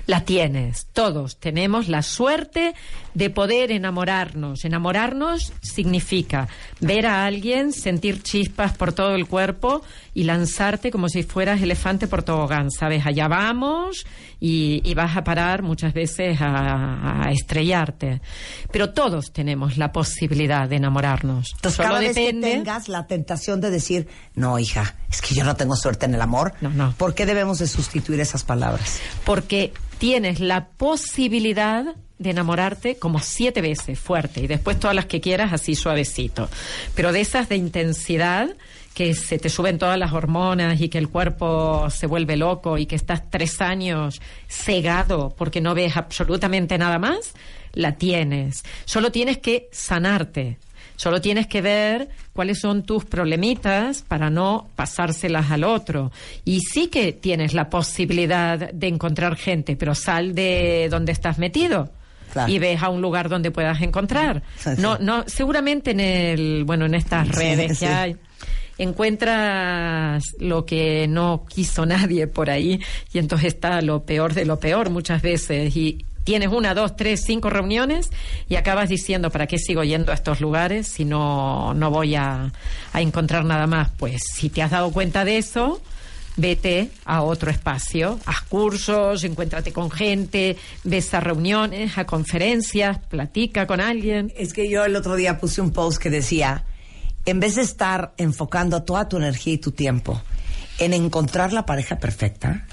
la 0.05 0.25
tienes. 0.25 0.87
Todos 0.93 1.37
tenemos 1.37 1.87
la 1.87 2.01
suerte 2.01 2.75
de 3.15 3.29
poder 3.29 3.71
enamorarnos. 3.71 4.65
Enamorarnos 4.65 5.53
significa 5.61 6.47
ver 6.81 7.07
a 7.07 7.25
alguien, 7.25 7.71
sentir 7.71 8.21
chispas 8.21 8.77
por 8.77 8.93
todo 8.93 9.15
el 9.15 9.25
cuerpo 9.25 9.81
y 10.13 10.23
lanzarte 10.23 10.91
como 10.91 11.09
si 11.09 11.23
fueras 11.23 11.61
elefante 11.61 12.07
por 12.07 12.23
tobogán. 12.23 12.69
Sabes, 12.69 13.05
allá 13.05 13.27
vamos 13.27 14.05
y, 14.39 14.93
vas 14.93 15.17
a 15.17 15.23
parar 15.23 15.63
muchas 15.63 15.93
veces 15.93 16.37
a, 16.41 17.29
estrellarte. 17.31 18.21
Pero 18.71 18.91
todos 18.91 19.31
tenemos 19.31 19.77
la 19.77 19.91
posibilidad 19.91 20.69
de 20.69 20.75
enamorarnos. 20.75 21.53
Entonces, 21.55 21.79
cada 21.79 21.99
vez 21.99 22.15
que 22.15 22.33
tengas 22.33 22.89
la 22.89 23.07
tentación 23.07 23.61
de 23.61 23.71
decir, 23.71 24.07
no, 24.35 24.59
hija, 24.59 24.95
es 25.09 25.21
que 25.21 25.33
yo 25.33 25.43
no 25.43 25.55
tengo 25.55 25.75
suerte 25.75 26.05
en 26.05 26.15
el 26.15 26.21
amor, 26.21 26.53
no, 26.61 26.69
no. 26.69 26.93
¿por 26.97 27.13
qué 27.15 27.25
debemos 27.25 27.59
de 27.59 27.67
sustituir 27.67 28.19
esas 28.19 28.43
palabras? 28.43 28.99
Porque 29.23 29.73
tienes 29.97 30.39
la 30.39 30.67
posibilidad 30.69 31.95
de 32.17 32.29
enamorarte 32.29 32.97
como 32.97 33.19
siete 33.19 33.61
veces 33.61 33.99
fuerte 33.99 34.41
y 34.41 34.47
después 34.47 34.79
todas 34.79 34.95
las 34.95 35.05
que 35.05 35.21
quieras 35.21 35.51
así 35.53 35.75
suavecito. 35.75 36.49
Pero 36.95 37.11
de 37.11 37.21
esas 37.21 37.49
de 37.49 37.57
intensidad 37.57 38.55
que 38.93 39.13
se 39.13 39.37
te 39.37 39.49
suben 39.49 39.77
todas 39.77 39.99
las 39.99 40.13
hormonas 40.13 40.79
y 40.79 40.87
que 40.87 40.97
el 40.97 41.09
cuerpo 41.09 41.89
se 41.89 42.07
vuelve 42.07 42.37
loco 42.37 42.77
y 42.77 42.85
que 42.85 42.95
estás 42.95 43.29
tres 43.29 43.59
años 43.59 44.21
cegado 44.47 45.35
porque 45.37 45.59
no 45.59 45.75
ves 45.75 45.97
absolutamente 45.97 46.77
nada 46.77 46.97
más, 46.97 47.33
la 47.73 47.97
tienes. 47.97 48.63
Solo 48.85 49.11
tienes 49.11 49.37
que 49.39 49.67
sanarte. 49.71 50.57
Solo 50.95 51.21
tienes 51.21 51.47
que 51.47 51.61
ver 51.61 52.09
cuáles 52.33 52.59
son 52.59 52.83
tus 52.83 53.05
problemitas 53.05 54.01
para 54.01 54.29
no 54.29 54.69
pasárselas 54.75 55.51
al 55.51 55.63
otro. 55.63 56.11
Y 56.43 56.61
sí 56.61 56.87
que 56.87 57.13
tienes 57.13 57.53
la 57.53 57.69
posibilidad 57.69 58.71
de 58.71 58.87
encontrar 58.87 59.35
gente, 59.35 59.75
pero 59.75 59.95
sal 59.95 60.35
de 60.35 60.87
donde 60.89 61.11
estás 61.11 61.37
metido. 61.37 61.89
y 62.47 62.59
ves 62.59 62.83
a 62.83 62.89
un 62.89 63.01
lugar 63.01 63.29
donde 63.29 63.49
puedas 63.49 63.81
encontrar. 63.81 64.43
No, 64.77 64.97
no, 64.97 65.23
seguramente 65.25 65.91
en 65.91 66.01
el, 66.01 66.63
bueno, 66.65 66.85
en 66.85 66.95
estas 66.95 67.29
redes 67.29 67.79
que 67.79 67.87
hay 67.87 68.17
encuentras 68.77 70.23
lo 70.39 70.65
que 70.65 71.07
no 71.07 71.45
quiso 71.47 71.85
nadie 71.85 72.27
por 72.27 72.49
ahí 72.49 72.79
y 73.13 73.19
entonces 73.19 73.53
está 73.53 73.81
lo 73.81 74.03
peor 74.03 74.33
de 74.33 74.45
lo 74.45 74.59
peor 74.59 74.89
muchas 74.89 75.21
veces 75.21 75.75
y 75.75 76.05
tienes 76.25 76.49
una, 76.49 76.73
dos, 76.73 76.97
tres, 76.97 77.23
cinco 77.23 77.49
reuniones 77.49 78.09
y 78.49 78.55
acabas 78.55 78.89
diciendo, 78.89 79.29
¿para 79.29 79.47
qué 79.47 79.57
sigo 79.57 79.83
yendo 79.83 80.11
a 80.11 80.15
estos 80.15 80.41
lugares 80.41 80.87
si 80.87 81.05
no, 81.05 81.73
no 81.75 81.91
voy 81.91 82.15
a, 82.15 82.51
a 82.91 83.01
encontrar 83.01 83.45
nada 83.45 83.67
más? 83.67 83.91
Pues 83.97 84.23
si 84.33 84.49
te 84.49 84.61
has 84.63 84.71
dado 84.71 84.91
cuenta 84.91 85.23
de 85.23 85.37
eso, 85.37 85.81
vete 86.35 86.89
a 87.05 87.21
otro 87.21 87.51
espacio, 87.51 88.19
haz 88.25 88.41
cursos, 88.41 89.23
encuéntrate 89.23 89.71
con 89.71 89.91
gente, 89.91 90.57
ves 90.83 91.13
a 91.13 91.19
reuniones, 91.19 91.97
a 91.97 92.05
conferencias, 92.05 92.97
platica 92.99 93.67
con 93.67 93.79
alguien. 93.79 94.33
Es 94.35 94.51
que 94.51 94.69
yo 94.69 94.83
el 94.83 94.95
otro 94.95 95.15
día 95.15 95.37
puse 95.39 95.61
un 95.61 95.71
post 95.71 96.01
que 96.01 96.09
decía, 96.09 96.63
en 97.25 97.39
vez 97.39 97.55
de 97.55 97.61
estar 97.61 98.13
enfocando 98.17 98.83
toda 98.83 99.09
tu 99.09 99.17
energía 99.17 99.53
y 99.53 99.57
tu 99.57 99.71
tiempo 99.71 100.21
en 100.79 100.93
encontrar 100.93 101.53
la 101.53 101.65
pareja 101.65 101.97
perfecta, 101.99 102.65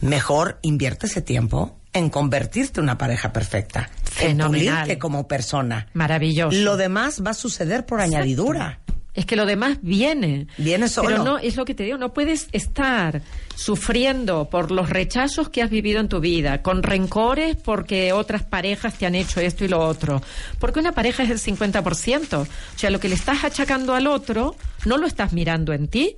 mejor 0.00 0.58
invierte 0.62 1.06
ese 1.06 1.22
tiempo 1.22 1.76
en 1.92 2.10
convertirte 2.10 2.80
en 2.80 2.84
una 2.84 2.98
pareja 2.98 3.32
perfecta, 3.32 3.88
Fenomenal. 4.04 4.90
en 4.90 4.98
como 4.98 5.26
persona. 5.26 5.88
Maravilloso. 5.94 6.56
Lo 6.58 6.76
demás 6.76 7.22
va 7.24 7.30
a 7.30 7.34
suceder 7.34 7.86
por 7.86 8.00
añadidura. 8.00 8.80
Es 9.16 9.24
que 9.24 9.34
lo 9.34 9.46
demás 9.46 9.78
viene. 9.80 10.46
Viene 10.58 10.88
solo. 10.88 11.08
Pero 11.08 11.24
no, 11.24 11.38
es 11.38 11.56
lo 11.56 11.64
que 11.64 11.74
te 11.74 11.84
digo, 11.84 11.96
no 11.96 12.12
puedes 12.12 12.48
estar 12.52 13.22
sufriendo 13.54 14.50
por 14.50 14.70
los 14.70 14.90
rechazos 14.90 15.48
que 15.48 15.62
has 15.62 15.70
vivido 15.70 16.00
en 16.00 16.08
tu 16.08 16.20
vida, 16.20 16.62
con 16.62 16.82
rencores 16.82 17.56
porque 17.56 18.12
otras 18.12 18.42
parejas 18.44 18.98
te 18.98 19.06
han 19.06 19.14
hecho 19.14 19.40
esto 19.40 19.64
y 19.64 19.68
lo 19.68 19.80
otro. 19.80 20.22
Porque 20.58 20.80
una 20.80 20.92
pareja 20.92 21.22
es 21.22 21.30
el 21.30 21.56
50%. 21.56 22.36
O 22.42 22.46
sea, 22.78 22.90
lo 22.90 23.00
que 23.00 23.08
le 23.08 23.14
estás 23.14 23.42
achacando 23.42 23.94
al 23.94 24.06
otro, 24.06 24.54
no 24.84 24.98
lo 24.98 25.06
estás 25.06 25.32
mirando 25.32 25.72
en 25.72 25.88
ti. 25.88 26.16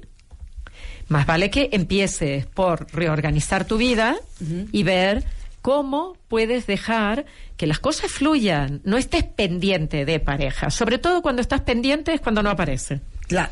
Más 1.07 1.25
vale 1.25 1.51
que 1.51 1.71
empieces 1.73 2.47
por 2.47 2.87
reorganizar 2.93 3.65
tu 3.65 3.79
vida 3.79 4.17
y 4.73 4.83
ver 4.83 5.25
cómo 5.69 6.17
puedes 6.29 6.67
dejar 6.67 7.27
que 7.59 7.67
las 7.67 7.79
cosas 7.79 8.11
fluyan, 8.11 8.81
no 8.85 8.97
estés 8.97 9.25
pendiente 9.25 10.07
de 10.07 10.19
pareja. 10.19 10.71
Sobre 10.71 10.97
todo 10.97 11.21
cuando 11.21 11.43
estás 11.43 11.61
pendiente 11.61 12.15
es 12.15 12.23
cuando 12.23 12.43
no 12.43 12.49
aparece. 12.49 13.03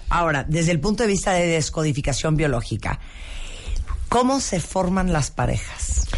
ahora, 0.08 0.42
desde 0.42 0.72
el 0.72 0.80
punto 0.80 1.02
de 1.02 1.10
vista 1.10 1.34
de 1.34 1.46
descodificación 1.46 2.34
biológica, 2.34 3.00
¿cómo 4.08 4.40
se 4.40 4.60
forman 4.60 5.12
las 5.12 5.30
parejas? 5.30 6.08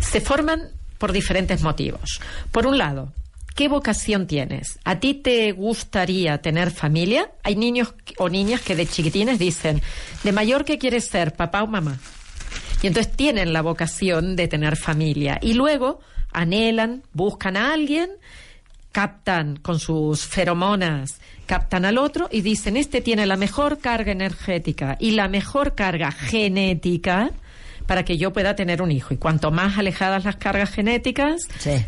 Se 0.00 0.20
forman 0.20 0.70
por 0.98 1.10
diferentes 1.10 1.60
motivos. 1.60 2.20
Por 2.52 2.68
un 2.68 2.78
lado, 2.78 3.12
¿qué 3.56 3.66
vocación 3.66 4.28
tienes? 4.28 4.78
¿A 4.84 5.00
ti 5.00 5.12
te 5.12 5.50
gustaría 5.50 6.40
tener 6.40 6.70
familia? 6.70 7.32
Hay 7.42 7.56
niños 7.56 7.94
o 8.16 8.28
niñas 8.28 8.60
que 8.60 8.76
de 8.76 8.86
chiquitines 8.86 9.40
dicen, 9.40 9.82
¿de 10.22 10.30
mayor 10.30 10.64
qué 10.64 10.78
quieres 10.78 11.06
ser, 11.06 11.34
papá 11.34 11.64
o 11.64 11.66
mamá? 11.66 11.98
Y 12.82 12.88
entonces 12.88 13.12
tienen 13.14 13.52
la 13.52 13.62
vocación 13.62 14.36
de 14.36 14.48
tener 14.48 14.76
familia. 14.76 15.38
Y 15.40 15.54
luego 15.54 16.00
anhelan, 16.32 17.02
buscan 17.12 17.56
a 17.56 17.72
alguien, 17.72 18.10
captan 18.90 19.56
con 19.56 19.78
sus 19.78 20.26
feromonas, 20.26 21.20
captan 21.46 21.84
al 21.84 21.98
otro 21.98 22.28
y 22.30 22.42
dicen, 22.42 22.76
este 22.76 23.00
tiene 23.00 23.24
la 23.26 23.36
mejor 23.36 23.78
carga 23.78 24.12
energética 24.12 24.96
y 24.98 25.12
la 25.12 25.28
mejor 25.28 25.74
carga 25.74 26.10
genética 26.10 27.30
para 27.86 28.04
que 28.04 28.16
yo 28.16 28.32
pueda 28.32 28.54
tener 28.54 28.82
un 28.82 28.90
hijo. 28.90 29.14
Y 29.14 29.16
cuanto 29.16 29.50
más 29.50 29.78
alejadas 29.78 30.24
las 30.24 30.36
cargas 30.36 30.70
genéticas, 30.70 31.42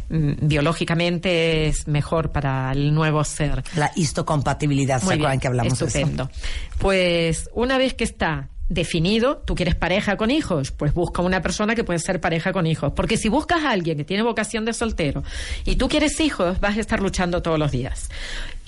mm, 0.09 0.33
biológicamente 0.43 1.69
es 1.69 1.87
mejor 1.87 2.31
para 2.31 2.73
el 2.73 2.95
nuevo 2.95 3.23
ser. 3.25 3.63
La 3.77 3.91
histocompatibilidad, 3.95 5.01
¿se 5.01 5.15
acuerdan 5.15 5.41
que 5.41 5.49
hablamos 5.49 5.81
estupendo. 5.81 6.31
Pues 6.79 7.49
una 7.55 7.79
vez 7.79 7.95
que 7.95 8.05
está 8.05 8.49
definido, 8.69 9.37
tú 9.45 9.55
quieres 9.55 9.75
pareja 9.75 10.17
con 10.17 10.31
hijos, 10.31 10.71
pues 10.71 10.95
busca 10.95 11.23
una 11.23 11.43
persona 11.43 11.75
que 11.75 11.85
puede 11.85 11.99
ser 11.99 12.21
pareja 12.21 12.53
con 12.53 12.67
hijos. 12.67 12.93
Porque 12.95 13.17
si 13.17 13.29
buscas 13.29 13.63
a 13.65 13.71
alguien 13.71 13.99
que 13.99 14.05
tiene 14.05 14.23
vocación 14.23 14.65
de 14.65 14.73
soltero 14.73 15.23
y 15.65 15.77
tú 15.77 15.89
quieres 15.89 16.19
hijos, 16.21 16.61
vas 16.61 16.77
a 16.77 16.81
estar 16.81 17.01
luchando 17.01 17.43
todos 17.43 17.59
los 17.59 17.71
días. 17.71 18.09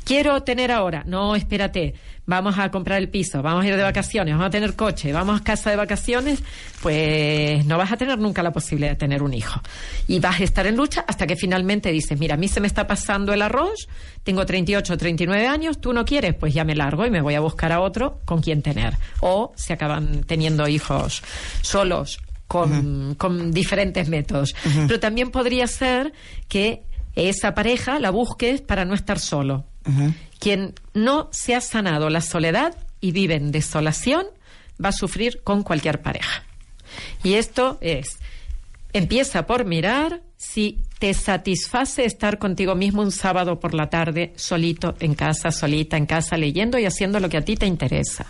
Quiero 0.06 0.40
tener 0.44 0.70
ahora, 0.70 1.02
no, 1.04 1.34
espérate, 1.34 1.94
vamos 2.26 2.56
a 2.60 2.70
comprar 2.70 2.98
el 2.98 3.08
piso, 3.08 3.42
vamos 3.42 3.64
a 3.64 3.66
ir 3.66 3.76
de 3.76 3.82
vacaciones, 3.82 4.34
vamos 4.34 4.46
a 4.46 4.50
tener 4.50 4.76
coche, 4.76 5.12
vamos 5.12 5.40
a 5.40 5.42
casa 5.42 5.70
de 5.70 5.75
vacaciones, 5.75 6.44
pues 6.80 7.66
no 7.66 7.76
vas 7.76 7.90
a 7.90 7.96
tener 7.96 8.16
nunca 8.16 8.40
la 8.44 8.52
posibilidad 8.52 8.90
de 8.90 8.96
tener 8.96 9.20
un 9.20 9.34
hijo. 9.34 9.60
Y 10.06 10.20
vas 10.20 10.38
a 10.38 10.44
estar 10.44 10.64
en 10.64 10.76
lucha 10.76 11.04
hasta 11.08 11.26
que 11.26 11.34
finalmente 11.34 11.90
dices, 11.90 12.16
mira, 12.20 12.34
a 12.34 12.36
mí 12.36 12.46
se 12.46 12.60
me 12.60 12.68
está 12.68 12.86
pasando 12.86 13.32
el 13.32 13.42
arroz, 13.42 13.88
tengo 14.22 14.46
38, 14.46 14.96
39 14.96 15.48
años, 15.48 15.80
tú 15.80 15.92
no 15.92 16.04
quieres, 16.04 16.36
pues 16.36 16.54
ya 16.54 16.62
me 16.62 16.76
largo 16.76 17.04
y 17.04 17.10
me 17.10 17.20
voy 17.20 17.34
a 17.34 17.40
buscar 17.40 17.72
a 17.72 17.80
otro 17.80 18.20
con 18.25 18.40
quien 18.40 18.62
tener. 18.62 18.94
O 19.22 19.54
se 19.56 19.72
acaban 19.72 20.22
teniendo 20.22 20.68
hijos 20.68 21.25
solos 21.62 22.20
con, 22.46 23.16
con 23.16 23.50
diferentes 23.50 24.08
métodos. 24.08 24.54
Pero 24.86 25.00
también 25.00 25.32
podría 25.32 25.66
ser 25.66 26.12
que 26.46 26.84
esa 27.16 27.56
pareja 27.56 27.98
la 27.98 28.10
busques 28.10 28.60
para 28.60 28.84
no 28.84 28.94
estar 28.94 29.18
solo 29.18 29.64
quien 30.38 30.75
no 30.95 31.28
se 31.33 31.55
ha 31.55 31.61
sanado 31.61 32.11
la 32.11 32.21
soledad 32.21 32.75
y 33.00 33.12
vive 33.12 33.35
en 33.35 33.52
desolación 33.52 34.26
va 34.83 34.90
a 34.90 34.93
sufrir 34.93 35.43
con 35.43 35.62
cualquier 35.62 36.02
pareja. 36.02 36.45
Y 37.23 37.35
esto 37.35 37.78
es, 37.81 38.19
empieza 38.93 39.47
por 39.47 39.64
mirar 39.64 40.23
si 40.37 40.78
te 40.99 41.12
satisface 41.14 42.05
estar 42.05 42.38
contigo 42.38 42.75
mismo 42.75 43.02
un 43.02 43.11
sábado 43.11 43.59
por 43.59 43.75
la 43.75 43.88
tarde, 43.88 44.33
solito 44.37 44.95
en 45.00 45.14
casa, 45.14 45.50
solita 45.50 45.97
en 45.97 46.07
casa, 46.07 46.37
leyendo 46.37 46.78
y 46.78 46.87
haciendo 46.87 47.21
lo 47.21 47.28
que 47.28 47.38
a 47.38 47.45
ti 47.45 47.57
te 47.57 47.66
interesa. 47.66 48.26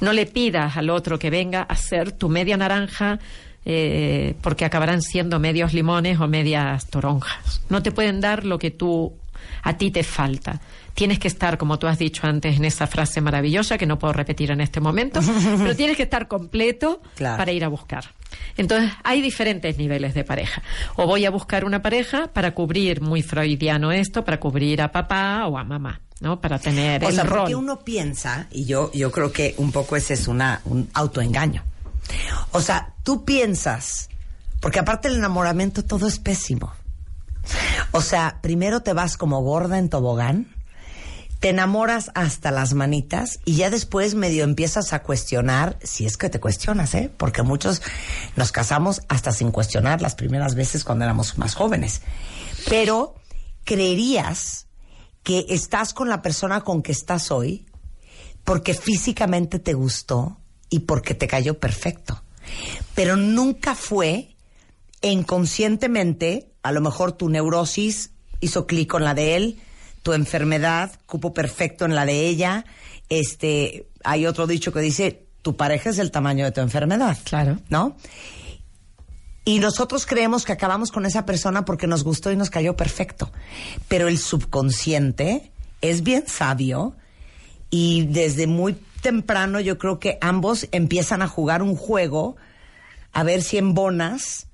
No 0.00 0.12
le 0.12 0.26
pidas 0.26 0.76
al 0.76 0.90
otro 0.90 1.18
que 1.18 1.30
venga 1.30 1.62
a 1.62 1.76
ser 1.76 2.12
tu 2.12 2.28
media 2.28 2.56
naranja, 2.56 3.18
eh, 3.64 4.34
porque 4.42 4.64
acabarán 4.64 5.02
siendo 5.02 5.40
medios 5.40 5.72
limones 5.72 6.20
o 6.20 6.28
medias 6.28 6.86
toronjas. 6.86 7.62
No 7.68 7.82
te 7.82 7.92
pueden 7.92 8.20
dar 8.20 8.44
lo 8.44 8.58
que 8.58 8.70
tú 8.70 9.14
a 9.62 9.76
ti 9.76 9.90
te 9.90 10.02
falta. 10.02 10.60
Tienes 10.94 11.18
que 11.18 11.28
estar, 11.28 11.58
como 11.58 11.78
tú 11.78 11.86
has 11.86 11.98
dicho 11.98 12.26
antes, 12.26 12.56
en 12.56 12.64
esa 12.64 12.86
frase 12.86 13.20
maravillosa 13.20 13.76
que 13.76 13.86
no 13.86 13.98
puedo 13.98 14.12
repetir 14.12 14.50
en 14.50 14.60
este 14.60 14.80
momento, 14.80 15.20
pero 15.58 15.76
tienes 15.76 15.96
que 15.96 16.04
estar 16.04 16.28
completo 16.28 17.02
para 17.18 17.52
ir 17.52 17.64
a 17.64 17.68
buscar. 17.68 18.12
Entonces, 18.56 18.90
hay 19.04 19.20
diferentes 19.20 19.76
niveles 19.76 20.14
de 20.14 20.24
pareja. 20.24 20.62
O 20.96 21.06
voy 21.06 21.26
a 21.26 21.30
buscar 21.30 21.64
una 21.64 21.82
pareja 21.82 22.28
para 22.28 22.54
cubrir, 22.54 23.00
muy 23.00 23.22
freudiano 23.22 23.92
esto, 23.92 24.24
para 24.24 24.40
cubrir 24.40 24.80
a 24.80 24.90
papá 24.90 25.46
o 25.46 25.58
a 25.58 25.64
mamá. 25.64 26.00
¿no? 26.20 26.40
Para 26.40 26.58
tener 26.58 27.04
o 27.04 27.08
el 27.08 27.14
sea, 27.14 27.24
rol. 27.24 27.40
Porque 27.40 27.54
uno 27.54 27.80
piensa, 27.80 28.46
y 28.50 28.64
yo, 28.64 28.90
yo 28.92 29.10
creo 29.10 29.32
que 29.32 29.54
un 29.58 29.70
poco 29.72 29.96
ese 29.96 30.14
es 30.14 30.28
una, 30.28 30.62
un 30.64 30.88
autoengaño. 30.94 31.62
O 32.52 32.60
sea, 32.60 32.94
tú 33.02 33.24
piensas, 33.24 34.08
porque 34.60 34.78
aparte 34.78 35.08
el 35.08 35.16
enamoramiento 35.16 35.84
todo 35.84 36.06
es 36.06 36.18
pésimo. 36.18 36.72
O 37.92 38.00
sea, 38.00 38.38
primero 38.42 38.80
te 38.80 38.92
vas 38.92 39.16
como 39.16 39.40
gorda 39.42 39.78
en 39.78 39.88
tobogán, 39.88 40.54
te 41.40 41.50
enamoras 41.50 42.10
hasta 42.14 42.50
las 42.50 42.74
manitas 42.74 43.40
y 43.44 43.56
ya 43.56 43.70
después 43.70 44.14
medio 44.14 44.44
empiezas 44.44 44.92
a 44.92 45.02
cuestionar, 45.02 45.78
si 45.82 46.06
es 46.06 46.16
que 46.16 46.30
te 46.30 46.40
cuestionas, 46.40 46.94
¿eh? 46.94 47.12
Porque 47.16 47.42
muchos 47.42 47.82
nos 48.36 48.52
casamos 48.52 49.02
hasta 49.08 49.32
sin 49.32 49.50
cuestionar 49.50 50.00
las 50.00 50.14
primeras 50.14 50.54
veces 50.54 50.82
cuando 50.82 51.04
éramos 51.04 51.36
más 51.36 51.54
jóvenes. 51.54 52.00
Pero 52.68 53.14
creerías 53.64 54.66
que 55.22 55.44
estás 55.48 55.92
con 55.92 56.08
la 56.08 56.22
persona 56.22 56.62
con 56.62 56.82
que 56.82 56.92
estás 56.92 57.30
hoy 57.30 57.66
porque 58.44 58.74
físicamente 58.74 59.58
te 59.58 59.74
gustó 59.74 60.38
y 60.70 60.80
porque 60.80 61.14
te 61.14 61.26
cayó 61.26 61.58
perfecto. 61.58 62.22
Pero 62.94 63.16
nunca 63.16 63.74
fue 63.74 64.35
inconscientemente 65.10 66.50
a 66.62 66.72
lo 66.72 66.80
mejor 66.80 67.12
tu 67.12 67.28
neurosis 67.28 68.10
hizo 68.40 68.66
clic 68.66 68.90
con 68.90 69.04
la 69.04 69.14
de 69.14 69.36
él, 69.36 69.60
tu 70.02 70.12
enfermedad 70.12 70.92
cupo 71.06 71.32
perfecto 71.32 71.84
en 71.84 71.94
la 71.94 72.06
de 72.06 72.26
ella. 72.26 72.64
Este, 73.08 73.88
hay 74.04 74.26
otro 74.26 74.46
dicho 74.46 74.72
que 74.72 74.80
dice, 74.80 75.26
tu 75.42 75.56
pareja 75.56 75.90
es 75.90 75.98
el 75.98 76.10
tamaño 76.10 76.44
de 76.44 76.52
tu 76.52 76.60
enfermedad. 76.60 77.16
Claro. 77.24 77.58
¿No? 77.68 77.96
Y 79.44 79.60
nosotros 79.60 80.06
creemos 80.06 80.44
que 80.44 80.52
acabamos 80.52 80.90
con 80.90 81.06
esa 81.06 81.24
persona 81.24 81.64
porque 81.64 81.86
nos 81.86 82.02
gustó 82.02 82.32
y 82.32 82.36
nos 82.36 82.50
cayó 82.50 82.74
perfecto. 82.74 83.30
Pero 83.86 84.08
el 84.08 84.18
subconsciente 84.18 85.52
es 85.80 86.02
bien 86.02 86.24
sabio 86.26 86.96
y 87.70 88.06
desde 88.06 88.48
muy 88.48 88.76
temprano 89.02 89.60
yo 89.60 89.78
creo 89.78 90.00
que 90.00 90.18
ambos 90.20 90.66
empiezan 90.72 91.22
a 91.22 91.28
jugar 91.28 91.62
un 91.62 91.76
juego 91.76 92.36
a 93.12 93.22
ver 93.22 93.40
si 93.40 93.56
embonas 93.56 94.48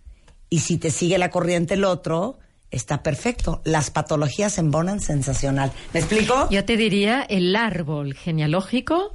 y 0.53 0.59
si 0.59 0.77
te 0.77 0.91
sigue 0.91 1.17
la 1.17 1.31
corriente 1.31 1.73
el 1.73 1.85
otro, 1.85 2.39
está 2.71 3.03
perfecto. 3.03 3.63
Las 3.65 3.91
patologías 3.91 4.59
embonan 4.59 5.01
sensacional. 5.01 5.73
¿Me 5.95 6.01
explico? 6.01 6.47
Yo 6.51 6.63
te 6.67 6.77
diría, 6.77 7.23
el 7.23 7.57
árbol 7.57 8.13
genealógico 8.13 9.15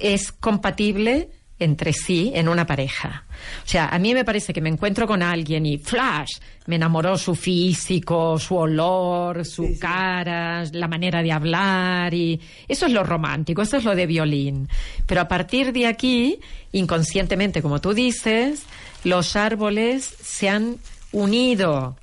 es 0.00 0.30
compatible 0.30 1.30
entre 1.58 1.92
sí 1.92 2.30
en 2.32 2.48
una 2.48 2.64
pareja. 2.64 3.24
O 3.64 3.68
sea, 3.68 3.88
a 3.88 3.98
mí 3.98 4.14
me 4.14 4.24
parece 4.24 4.52
que 4.52 4.60
me 4.60 4.68
encuentro 4.68 5.08
con 5.08 5.20
alguien 5.20 5.66
y 5.66 5.78
flash, 5.78 6.38
me 6.66 6.76
enamoró 6.76 7.18
su 7.18 7.34
físico, 7.34 8.38
su 8.38 8.54
olor, 8.54 9.44
su 9.44 9.76
cara, 9.80 10.62
la 10.70 10.86
manera 10.86 11.24
de 11.24 11.32
hablar 11.32 12.14
y 12.14 12.40
eso 12.68 12.86
es 12.86 12.92
lo 12.92 13.02
romántico, 13.02 13.62
eso 13.62 13.78
es 13.78 13.84
lo 13.84 13.96
de 13.96 14.06
violín. 14.06 14.68
Pero 15.06 15.22
a 15.22 15.26
partir 15.26 15.72
de 15.72 15.88
aquí, 15.88 16.38
inconscientemente, 16.70 17.62
como 17.62 17.80
tú 17.80 17.92
dices, 17.92 18.62
los 19.04 19.36
árboles 19.36 20.04
se 20.22 20.48
han 20.48 20.78
unido 21.12 21.96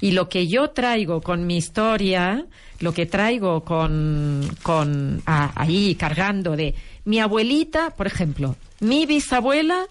y 0.00 0.12
lo 0.12 0.28
que 0.28 0.48
yo 0.48 0.70
traigo 0.70 1.20
con 1.20 1.46
mi 1.46 1.56
historia, 1.56 2.46
lo 2.78 2.92
que 2.92 3.06
traigo 3.06 3.64
con, 3.64 4.50
con 4.62 5.22
ahí 5.26 5.94
cargando 5.94 6.56
de 6.56 6.74
mi 7.04 7.20
abuelita, 7.20 7.90
por 7.90 8.06
ejemplo, 8.06 8.56
mi 8.80 9.06
bisabuela 9.06 9.86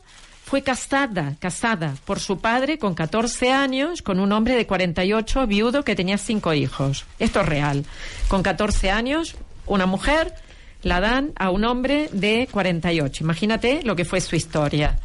fue 0.45 0.63
casada, 0.63 1.35
casada 1.39 1.93
por 2.05 2.19
su 2.19 2.39
padre 2.39 2.79
con 2.79 2.95
14 2.95 3.51
años 3.51 4.01
con 4.01 4.19
un 4.19 4.31
hombre 4.31 4.55
de 4.55 4.65
48, 4.65 5.45
viudo, 5.45 5.83
que 5.83 5.95
tenía 5.95 6.17
cinco 6.17 6.53
hijos. 6.53 7.05
Esto 7.19 7.41
es 7.41 7.45
real. 7.45 7.85
Con 8.27 8.41
14 8.41 8.89
años, 8.89 9.35
una 9.67 9.85
mujer 9.85 10.33
la 10.81 11.01
dan 11.01 11.33
a 11.35 11.51
un 11.51 11.65
hombre 11.65 12.09
de 12.11 12.47
48. 12.51 13.23
Imagínate 13.23 13.83
lo 13.83 13.95
que 13.95 14.05
fue 14.05 14.21
su 14.21 14.35
historia. 14.35 14.99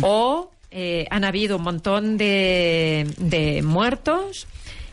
O 0.00 0.52
eh, 0.70 1.06
han 1.10 1.24
habido 1.24 1.56
un 1.56 1.62
montón 1.62 2.18
de, 2.18 3.06
de 3.18 3.62
muertos 3.62 4.46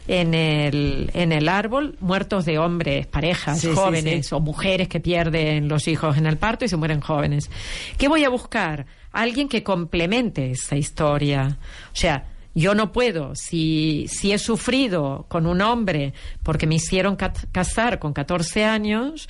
en 0.08 0.34
el, 0.34 1.10
en 1.14 1.32
el 1.32 1.50
árbol 1.50 1.98
muertos 2.00 2.46
de 2.46 2.60
hombres, 2.60 3.08
parejas, 3.08 3.66
jóvenes 3.74 4.32
o 4.34 4.40
mujeres 4.40 4.88
que 4.88 5.00
pierden 5.00 5.68
los 5.68 5.88
hijos 5.88 6.18
en 6.18 6.26
el 6.26 6.38
parto 6.38 6.66
y 6.66 6.70
se 6.70 6.78
mueren 6.78 7.02
jóvenes. 7.02 7.50
¿Qué 7.98 8.08
voy 8.08 8.24
a 8.24 8.30
buscar? 8.30 8.86
Alguien 9.12 9.50
que 9.50 9.64
complemente 9.64 10.52
esa 10.52 10.76
historia. 10.76 11.58
O 11.92 11.96
sea, 11.96 12.26
yo 12.54 12.76
no 12.76 12.92
puedo, 12.92 13.36
si, 13.36 14.08
si 14.08 14.32
he 14.32 14.38
sufrido 14.38 15.26
con 15.28 15.46
un 15.46 15.62
hombre 15.62 16.14
porque 16.44 16.68
me 16.68 16.76
hicieron 16.76 17.18
casar 17.52 18.00
con 18.00 18.14
14 18.14 18.64
años, 18.64 19.28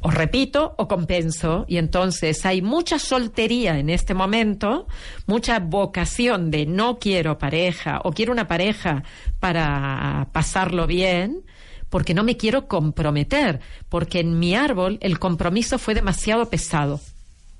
o 0.00 0.10
repito 0.10 0.74
o 0.78 0.86
compenso 0.86 1.64
y 1.66 1.78
entonces 1.78 2.46
hay 2.46 2.62
mucha 2.62 2.98
soltería 2.98 3.78
en 3.78 3.90
este 3.90 4.14
momento, 4.14 4.86
mucha 5.26 5.58
vocación 5.58 6.50
de 6.50 6.66
no 6.66 6.98
quiero 6.98 7.38
pareja 7.38 8.00
o 8.04 8.12
quiero 8.12 8.32
una 8.32 8.46
pareja 8.46 9.02
para 9.40 10.28
pasarlo 10.32 10.86
bien 10.86 11.44
porque 11.90 12.14
no 12.14 12.24
me 12.24 12.36
quiero 12.36 12.66
comprometer, 12.66 13.60
porque 13.88 14.20
en 14.20 14.38
mi 14.38 14.54
árbol 14.54 14.98
el 15.00 15.18
compromiso 15.18 15.78
fue 15.78 15.94
demasiado 15.94 16.50
pesado, 16.50 17.00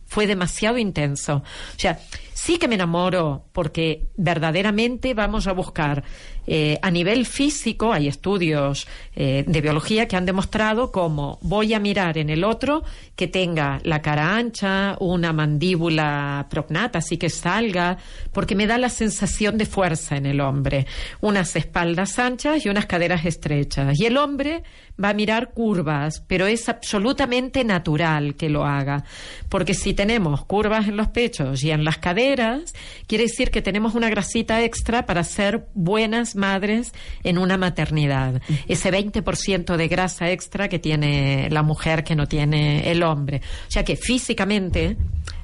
fue 0.07 0.27
demasiado 0.27 0.79
intenso. 0.79 1.37
O 1.37 1.79
sea, 1.79 2.01
sí 2.33 2.59
que 2.59 2.69
me 2.69 2.75
enamoro 2.75 3.45
porque 3.53 4.09
verdaderamente 4.17 5.15
vamos 5.15 5.47
a 5.47 5.53
buscar 5.53 6.05
eh, 6.47 6.79
a 6.83 6.91
nivel 6.91 7.27
físico, 7.27 7.93
hay 7.93 8.09
estudios 8.09 8.87
eh, 9.17 9.45
de 9.47 9.61
biología 9.61 10.07
que 10.09 10.17
han 10.17 10.27
demostrado 10.27 10.93
cómo 10.93 11.39
voy 11.43 11.75
a 11.75 11.81
mirar 11.81 12.19
en 12.19 12.31
el 12.31 12.45
otro 12.45 12.83
que 13.17 13.29
tenga 13.29 13.81
la 13.85 14.03
cara 14.03 14.37
ancha, 14.37 14.97
una 15.01 15.33
mandíbula 15.33 16.47
prognata, 16.51 16.99
así 16.99 17.17
que 17.17 17.31
salga, 17.31 17.99
porque 18.33 18.55
me 18.55 18.67
da 18.67 18.77
la 18.77 18.89
sensación 18.89 19.57
de 19.57 19.67
fuerza 19.67 20.17
en 20.17 20.27
el 20.27 20.41
hombre, 20.41 20.87
unas 21.21 21.55
espaldas 21.57 22.19
anchas 22.19 22.65
y 22.65 22.69
unas 22.69 22.87
caderas 22.87 23.25
estrechas. 23.25 23.99
Y 23.99 24.07
el 24.07 24.17
hombre 24.17 24.65
va 25.03 25.11
a 25.11 25.15
mirar 25.15 25.51
curvas, 25.53 26.23
pero 26.27 26.47
es 26.47 26.69
absolutamente 26.69 27.65
natural 27.65 28.35
que 28.37 28.49
lo 28.49 28.65
haga, 28.65 29.05
porque 29.49 29.75
si 29.75 29.95
tenemos 29.95 30.45
curvas 30.45 30.89
en 30.89 30.97
los 30.97 31.09
pechos 31.09 31.63
y 31.65 31.71
en 31.71 31.85
las 31.85 31.99
caderas, 31.99 32.75
quiere 33.07 33.25
decir 33.25 33.51
que 33.51 33.63
tenemos 33.63 33.95
una 33.95 34.11
grasita 34.11 34.63
extra 34.63 35.07
para 35.07 35.25
ser 35.25 35.69
buenas 35.75 36.34
madres 36.37 36.93
en 37.23 37.39
una 37.39 37.57
maternidad. 37.57 38.41
Ese 38.69 38.93
20% 38.93 39.77
de 39.77 39.89
grasa 39.89 40.31
extra 40.31 40.69
que 40.69 40.79
tiene 40.79 41.49
la 41.51 41.63
mujer 41.63 42.05
que 42.05 42.17
no 42.17 42.27
tiene 42.27 42.91
el 42.91 43.03
hombre. 43.03 43.41
O 43.69 43.71
sea 43.71 43.85
que 43.85 43.97
físicamente 43.97 44.97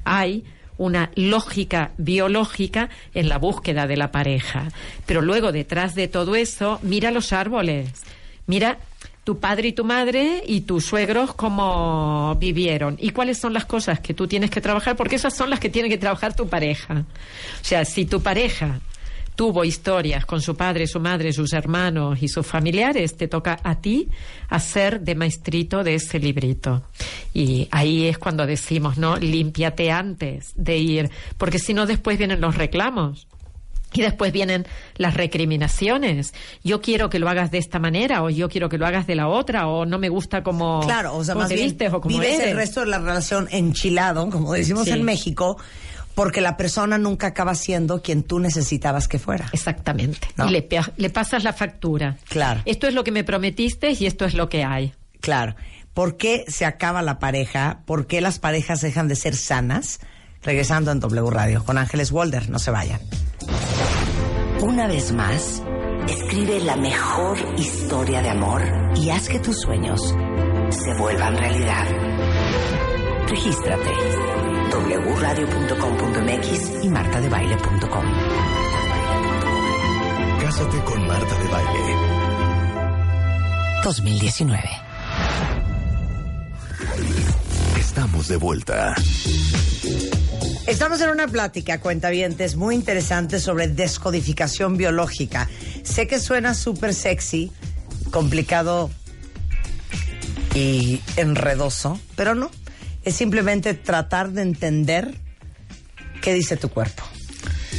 hay 0.03 0.43
una 0.77 1.11
lógica 1.15 1.91
biológica 1.97 2.89
en 3.13 3.29
la 3.29 3.37
búsqueda 3.37 3.85
de 3.85 3.97
la 3.97 4.11
pareja. 4.11 4.69
Pero 5.05 5.21
luego, 5.21 5.51
detrás 5.51 5.93
de 5.93 6.07
todo 6.07 6.35
eso, 6.35 6.79
mira 6.81 7.11
los 7.11 7.33
árboles. 7.33 7.91
Mira 8.47 8.79
tu 9.23 9.39
padre 9.39 9.69
y 9.69 9.73
tu 9.73 9.85
madre 9.85 10.41
y 10.47 10.61
tus 10.61 10.85
suegros 10.85 11.35
cómo 11.35 12.35
vivieron 12.39 12.97
y 12.99 13.11
cuáles 13.11 13.37
son 13.37 13.53
las 13.53 13.65
cosas 13.65 13.99
que 13.99 14.15
tú 14.15 14.27
tienes 14.27 14.49
que 14.49 14.61
trabajar, 14.61 14.95
porque 14.95 15.17
esas 15.17 15.35
son 15.35 15.51
las 15.51 15.59
que 15.59 15.69
tiene 15.69 15.89
que 15.89 15.99
trabajar 15.99 16.35
tu 16.35 16.47
pareja. 16.47 17.05
O 17.61 17.63
sea, 17.63 17.85
si 17.85 18.05
tu 18.05 18.21
pareja 18.21 18.79
tuvo 19.41 19.65
historias 19.65 20.23
con 20.23 20.39
su 20.39 20.55
padre, 20.55 20.85
su 20.85 20.99
madre, 20.99 21.33
sus 21.33 21.51
hermanos 21.53 22.21
y 22.21 22.27
sus 22.27 22.45
familiares, 22.45 23.17
te 23.17 23.27
toca 23.27 23.57
a 23.63 23.81
ti 23.81 24.07
hacer 24.49 25.01
de 25.01 25.15
maestrito 25.15 25.83
de 25.83 25.95
ese 25.95 26.19
librito. 26.19 26.83
Y 27.33 27.67
ahí 27.71 28.07
es 28.07 28.19
cuando 28.19 28.45
decimos, 28.45 28.99
¿no? 28.99 29.17
Límpiate 29.17 29.89
antes 29.89 30.53
de 30.55 30.77
ir, 30.77 31.09
porque 31.39 31.57
si 31.57 31.73
no 31.73 31.87
después 31.87 32.19
vienen 32.19 32.39
los 32.39 32.55
reclamos. 32.55 33.27
Y 33.93 34.01
después 34.01 34.31
vienen 34.31 34.67
las 34.95 35.15
recriminaciones. 35.15 36.33
Yo 36.63 36.79
quiero 36.79 37.09
que 37.09 37.17
lo 37.17 37.27
hagas 37.27 37.49
de 37.49 37.57
esta 37.57 37.79
manera, 37.79 38.23
o 38.23 38.29
yo 38.29 38.47
quiero 38.47 38.69
que 38.69 38.77
lo 38.77 38.85
hagas 38.85 39.07
de 39.07 39.15
la 39.15 39.27
otra, 39.27 39.67
o 39.67 39.87
no 39.87 39.97
me 39.97 40.07
gusta 40.07 40.43
como, 40.43 40.81
claro, 40.81 41.17
o 41.17 41.23
sea, 41.23 41.33
más 41.33 41.49
bien, 41.49 41.75
o 41.91 41.99
como 41.99 42.19
vives 42.19 42.39
el 42.41 42.55
resto 42.55 42.81
de 42.81 42.85
la 42.85 42.99
relación 42.99 43.49
enchilado, 43.51 44.29
como 44.29 44.53
decimos 44.53 44.87
en 44.87 45.03
México, 45.03 45.57
porque 46.15 46.41
la 46.41 46.57
persona 46.57 46.97
nunca 46.97 47.27
acaba 47.27 47.55
siendo 47.55 48.01
quien 48.01 48.23
tú 48.23 48.39
necesitabas 48.39 49.07
que 49.07 49.19
fuera. 49.19 49.49
Exactamente. 49.53 50.27
Y 50.45 50.49
le, 50.49 50.67
le 50.97 51.09
pasas 51.09 51.43
la 51.43 51.53
factura. 51.53 52.17
Claro. 52.29 52.61
Esto 52.65 52.87
es 52.87 52.93
lo 52.93 53.03
que 53.03 53.11
me 53.11 53.23
prometiste 53.23 53.91
y 53.91 54.05
esto 54.05 54.25
es 54.25 54.33
lo 54.33 54.49
que 54.49 54.63
hay. 54.63 54.93
Claro. 55.19 55.55
¿Por 55.93 56.17
qué 56.17 56.45
se 56.47 56.65
acaba 56.65 57.01
la 57.01 57.19
pareja? 57.19 57.81
¿Por 57.85 58.07
qué 58.07 58.21
las 58.21 58.39
parejas 58.39 58.81
dejan 58.81 59.07
de 59.07 59.15
ser 59.15 59.35
sanas? 59.35 59.99
Regresando 60.41 60.91
en 60.91 60.99
W 60.99 61.29
Radio 61.29 61.63
con 61.63 61.77
Ángeles 61.77 62.11
Walder. 62.11 62.49
No 62.49 62.59
se 62.59 62.71
vayan. 62.71 62.99
Una 64.61 64.87
vez 64.87 65.11
más, 65.11 65.61
escribe 66.07 66.59
la 66.61 66.75
mejor 66.77 67.37
historia 67.57 68.21
de 68.21 68.29
amor 68.29 68.63
y 68.95 69.09
haz 69.09 69.27
que 69.27 69.39
tus 69.39 69.59
sueños 69.59 70.01
se 70.69 70.93
vuelvan 70.97 71.37
realidad. 71.37 71.85
Regístrate 73.27 74.40
wradio.com.mx 74.97 76.83
y 76.83 76.89
martadebaile.com. 76.89 78.05
Cásate 80.41 80.83
con 80.83 81.07
Marta 81.07 81.35
de 81.37 81.47
Baile. 81.47 82.21
2019. 83.83 84.69
Estamos 87.79 88.27
de 88.27 88.37
vuelta. 88.37 88.95
Estamos 90.67 91.01
en 91.01 91.09
una 91.09 91.27
plática, 91.27 91.79
cuentavientes, 91.79 92.55
muy 92.55 92.75
interesante 92.75 93.39
sobre 93.39 93.67
descodificación 93.67 94.77
biológica. 94.77 95.49
Sé 95.83 96.07
que 96.07 96.19
suena 96.19 96.53
súper 96.53 96.93
sexy, 96.93 97.51
complicado 98.11 98.89
y 100.53 101.01
enredoso, 101.17 101.99
pero 102.15 102.35
no 102.35 102.51
es 103.03 103.15
simplemente 103.15 103.73
tratar 103.73 104.31
de 104.31 104.41
entender 104.41 105.15
qué 106.21 106.33
dice 106.33 106.57
tu 106.57 106.69
cuerpo. 106.69 107.03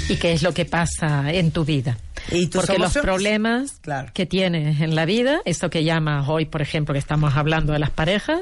Y 0.08 0.16
qué 0.16 0.32
es 0.32 0.42
lo 0.42 0.52
que 0.52 0.64
pasa 0.64 1.32
en 1.32 1.52
tu 1.52 1.64
vida. 1.64 1.96
¿Y 2.30 2.46
Porque 2.46 2.78
los 2.78 2.92
problemas 2.94 3.80
que 4.14 4.26
tienes 4.26 4.80
en 4.80 4.94
la 4.94 5.04
vida, 5.04 5.40
esto 5.44 5.70
que 5.70 5.84
llamas 5.84 6.28
hoy, 6.28 6.44
por 6.44 6.62
ejemplo, 6.62 6.92
que 6.92 6.98
estamos 6.98 7.36
hablando 7.36 7.72
de 7.72 7.78
las 7.78 7.90
parejas, 7.90 8.40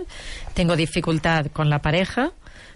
tengo 0.54 0.76
dificultad 0.76 1.46
con 1.46 1.70
la 1.70 1.80
pareja, 1.80 2.32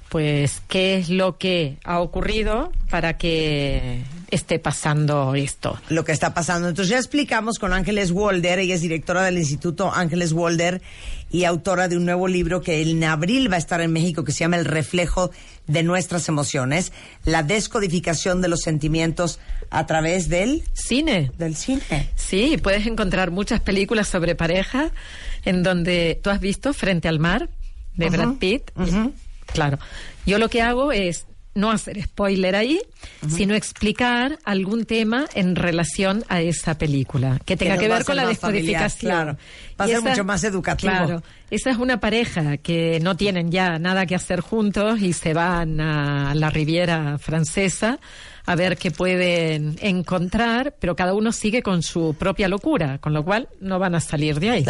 pues 0.09 0.62
qué 0.69 0.97
es 0.97 1.11
lo 1.11 1.38
que 1.38 1.77
ha 1.85 2.01
ocurrido 2.01 2.73
para 2.90 3.17
que 3.17 4.03
esté 4.35 4.59
pasando 4.59 5.35
esto. 5.35 5.81
Lo 5.88 6.05
que 6.05 6.12
está 6.12 6.35
pasando. 6.35 6.68
Entonces 6.68 6.90
ya 6.90 6.99
explicamos 6.99 7.59
con 7.59 7.73
Ángeles 7.73 8.11
Walder, 8.11 8.59
ella 8.59 8.75
es 8.75 8.81
directora 8.81 9.23
del 9.23 9.38
Instituto 9.38 9.92
Ángeles 9.92 10.33
Walder 10.33 10.83
y 11.31 11.44
autora 11.44 11.88
de 11.88 11.97
un 11.97 12.05
nuevo 12.05 12.29
libro 12.29 12.61
que 12.61 12.83
en 12.83 13.03
abril 13.05 13.51
va 13.51 13.57
a 13.57 13.59
estar 13.59 13.81
en 13.81 13.92
México 13.92 14.25
que 14.25 14.33
se 14.33 14.40
llama 14.40 14.57
El 14.57 14.64
reflejo 14.64 15.31
de 15.66 15.83
nuestras 15.83 16.29
emociones, 16.29 16.92
la 17.25 17.42
descodificación 17.42 18.40
de 18.40 18.49
los 18.49 18.61
sentimientos 18.61 19.40
a 19.70 19.87
través 19.87 20.29
del 20.29 20.62
cine. 20.75 21.33
Del 21.38 21.57
cine. 21.57 21.83
Sí, 22.14 22.57
puedes 22.62 22.87
encontrar 22.87 23.31
muchas 23.31 23.61
películas 23.61 24.09
sobre 24.09 24.35
pareja 24.35 24.90
en 25.44 25.62
donde 25.62 26.20
tú 26.23 26.31
has 26.31 26.40
visto 26.40 26.73
Frente 26.73 27.09
al 27.09 27.18
mar 27.18 27.49
de 27.97 28.11
Brad 28.11 28.35
Pitt. 28.35 28.70
Claro. 29.53 29.79
Yo 30.27 30.38
lo 30.38 30.49
que 30.49 30.62
hago 30.62 30.92
es 30.92 31.27
no 31.55 31.71
hacer 31.71 32.03
spoiler 32.03 32.57
ahí, 32.57 32.81
sino 33.29 33.55
explicar 33.55 34.38
algún 34.45 34.85
tema 34.85 35.27
en 35.35 35.57
relación 35.57 36.25
a 36.29 36.40
esa 36.40 36.77
película 36.77 37.40
que 37.45 37.57
tenga 37.57 37.79
que, 37.79 37.88
ver 37.88 38.05
con 38.05 38.17
la 38.17 38.27
descodificación. 38.27 39.11
claro. 39.11 39.38
Va 39.81 39.87
a 39.87 39.88
ser 39.88 40.03
mucho 40.03 40.25
más 40.25 40.45
educativo. 40.45 40.93
Claro. 40.93 41.23
Esa 41.51 41.71
es 41.71 41.77
una 41.77 42.01
pareja 42.01 42.57
que 42.57 42.99
no 43.01 43.17
tienen 43.17 43.51
ya 43.51 43.79
nada 43.79 44.07
que 44.07 44.14
hacer 44.14 44.40
juntos 44.40 45.01
y 45.01 45.12
se 45.12 45.35
van 45.35 45.81
a 45.81 46.35
la 46.35 46.51
Riviera 46.51 47.19
Francesa 47.19 47.99
a 48.47 48.57
ver 48.57 48.77
qué 48.77 48.90
pueden 48.90 49.77
encontrar, 49.81 50.75
pero 50.79 50.97
cada 50.97 51.14
uno 51.14 51.33
sigue 51.33 51.62
con 51.62 51.83
su 51.83 52.14
propia 52.19 52.49
locura, 52.49 52.99
con 52.99 53.14
lo 53.14 53.25
cual 53.25 53.49
no 53.61 53.79
van 53.79 53.95
a 53.95 54.01
salir 54.01 54.38
de 54.38 54.51
ahí. 54.51 54.64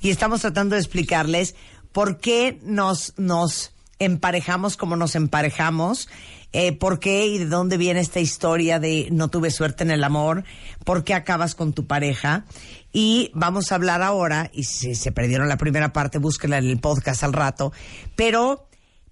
Y 0.00 0.10
estamos 0.10 0.40
tratando 0.42 0.74
de 0.76 0.80
explicarles 0.80 1.54
por 1.92 2.18
qué 2.18 2.58
nos, 2.62 3.14
nos 3.16 3.72
emparejamos 3.98 4.76
como 4.76 4.96
nos 4.96 5.14
emparejamos, 5.14 6.08
eh, 6.52 6.72
por 6.72 7.00
qué 7.00 7.26
y 7.26 7.38
de 7.38 7.46
dónde 7.46 7.76
viene 7.76 8.00
esta 8.00 8.20
historia 8.20 8.78
de 8.78 9.08
no 9.10 9.28
tuve 9.28 9.50
suerte 9.50 9.84
en 9.84 9.90
el 9.90 10.04
amor, 10.04 10.44
por 10.84 11.04
qué 11.04 11.14
acabas 11.14 11.54
con 11.54 11.72
tu 11.72 11.86
pareja. 11.86 12.44
Y 12.92 13.30
vamos 13.34 13.70
a 13.70 13.74
hablar 13.74 14.02
ahora, 14.02 14.50
y 14.54 14.64
si 14.64 14.94
se 14.94 15.12
perdieron 15.12 15.48
la 15.48 15.58
primera 15.58 15.92
parte, 15.92 16.18
búsquenla 16.18 16.58
en 16.58 16.66
el 16.66 16.78
podcast 16.78 17.22
al 17.24 17.34
rato, 17.34 17.72
pero 18.14 18.68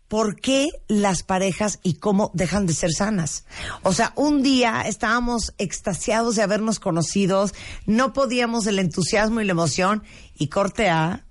¿por 0.09 0.37
qué 0.37 0.69
las 0.89 1.23
parejas 1.23 1.81
y 1.83 1.95
cómo 1.95 2.31
dejan 2.35 2.67
de 2.67 2.73
ser 2.73 2.93
sanas? 2.93 3.45
O 3.83 3.93
sea, 3.93 4.13
un 4.17 4.43
día 4.43 4.83
estábamos 4.87 5.53
extasiados 5.59 6.37
de 6.37 6.43
habernos 6.43 6.81
conocidos, 6.81 7.53
no 7.85 8.13
podíamos 8.13 8.67
el 8.67 8.79
entusiasmo 8.79 9.41
y 9.41 9.45
la 9.45 9.53
emoción, 9.53 10.03
y 10.39 10.49
corte 10.49 10.89
a 10.89 11.25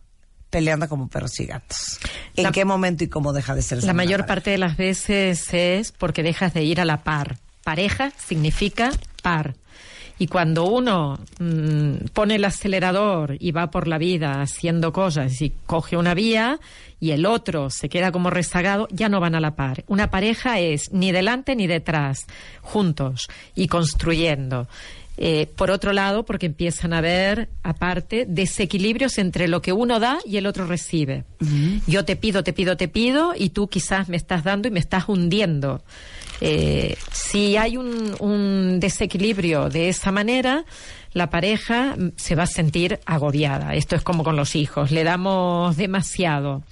peleando 0.54 0.88
como 0.88 1.08
perros 1.08 1.40
y 1.40 1.48
gatos. 1.48 2.00
¿En 2.36 2.52
qué 2.52 2.64
momento 2.64 3.04
y 3.04 3.08
cómo 3.08 3.34
deja 3.34 3.56
de 3.56 3.64
ser 3.64 3.84
La 3.84 3.94
mayor 3.94 4.28
parte 4.28 4.52
de 4.52 4.60
las 4.60 4.78
veces 4.78 5.52
es 5.52 5.92
porque 5.92 6.22
dejas 6.22 6.54
de 6.54 6.64
ir 6.64 6.80
a 6.80 6.86
la 6.86 7.04
par. 7.04 7.38
Pareja 7.64 8.12
significa 8.24 8.92
par. 9.24 9.56
Y 10.20 10.28
cuando 10.28 10.66
uno 10.66 11.18
mm, 11.40 12.10
pone 12.14 12.36
el 12.36 12.46
acelerador 12.46 13.36
y 13.40 13.52
va 13.52 13.72
por 13.72 13.88
la 13.88 13.98
vida 13.98 14.42
haciendo 14.42 14.94
cosas 14.94 15.42
y 15.42 15.52
coge 15.66 15.98
una 15.98 16.14
vía 16.14 16.60
y 17.00 17.12
el 17.12 17.26
otro 17.26 17.72
se 17.72 17.90
queda 17.90 18.12
como 18.12 18.30
rezagado, 18.30 18.88
ya 18.92 19.10
no 19.10 19.20
van 19.20 19.34
a 19.34 19.40
la 19.40 19.56
par. 19.56 19.84
Una 19.88 20.12
pareja 20.12 20.60
es 20.60 20.94
ni 20.94 21.12
delante 21.12 21.56
ni 21.56 21.66
detrás, 21.66 22.28
juntos 22.62 23.28
y 23.56 23.68
construyendo. 23.68 24.68
Eh, 25.16 25.48
por 25.56 25.70
otro 25.70 25.94
lado, 25.94 26.26
porque 26.26 26.48
empiezan 26.48 26.92
a 26.92 26.98
haber, 26.98 27.50
aparte, 27.62 28.26
desequilibrios 28.28 29.20
entre 29.20 29.48
lo 29.48 29.62
que 29.62 29.72
uno 29.72 30.00
da 30.00 30.18
y 30.26 30.38
el 30.38 30.48
otro 30.48 30.66
recibe. 30.66 31.24
Yo 31.86 32.04
te 32.04 32.16
pido, 32.16 32.44
te 32.44 32.52
pido, 32.52 32.78
te 32.78 32.88
pido, 32.88 33.34
y 33.38 33.50
tú 33.50 33.68
quizás 33.68 34.10
me 34.10 34.18
estás 34.18 34.44
dando 34.44 34.68
y 34.68 34.72
me 34.72 34.80
estás 34.80 35.08
hundiendo. 35.08 35.84
Eh, 36.42 36.98
si 37.12 37.58
hay 37.58 37.78
un, 37.78 38.16
un 38.20 38.80
desequilibrio 38.80 39.70
de 39.70 39.90
esa 39.90 40.12
manera, 40.12 40.66
la 41.14 41.30
pareja 41.30 41.96
mm, 41.96 42.14
se 42.16 42.36
va 42.36 42.44
a 42.44 42.48
sentir 42.48 43.00
agobiada. 43.06 43.76
Esto 43.76 43.96
es 43.96 44.02
como 44.02 44.24
con 44.24 44.36
los 44.36 44.56
hijos, 44.56 44.92
le 44.92 45.04
damos 45.04 45.78
demasiado. 45.78 46.64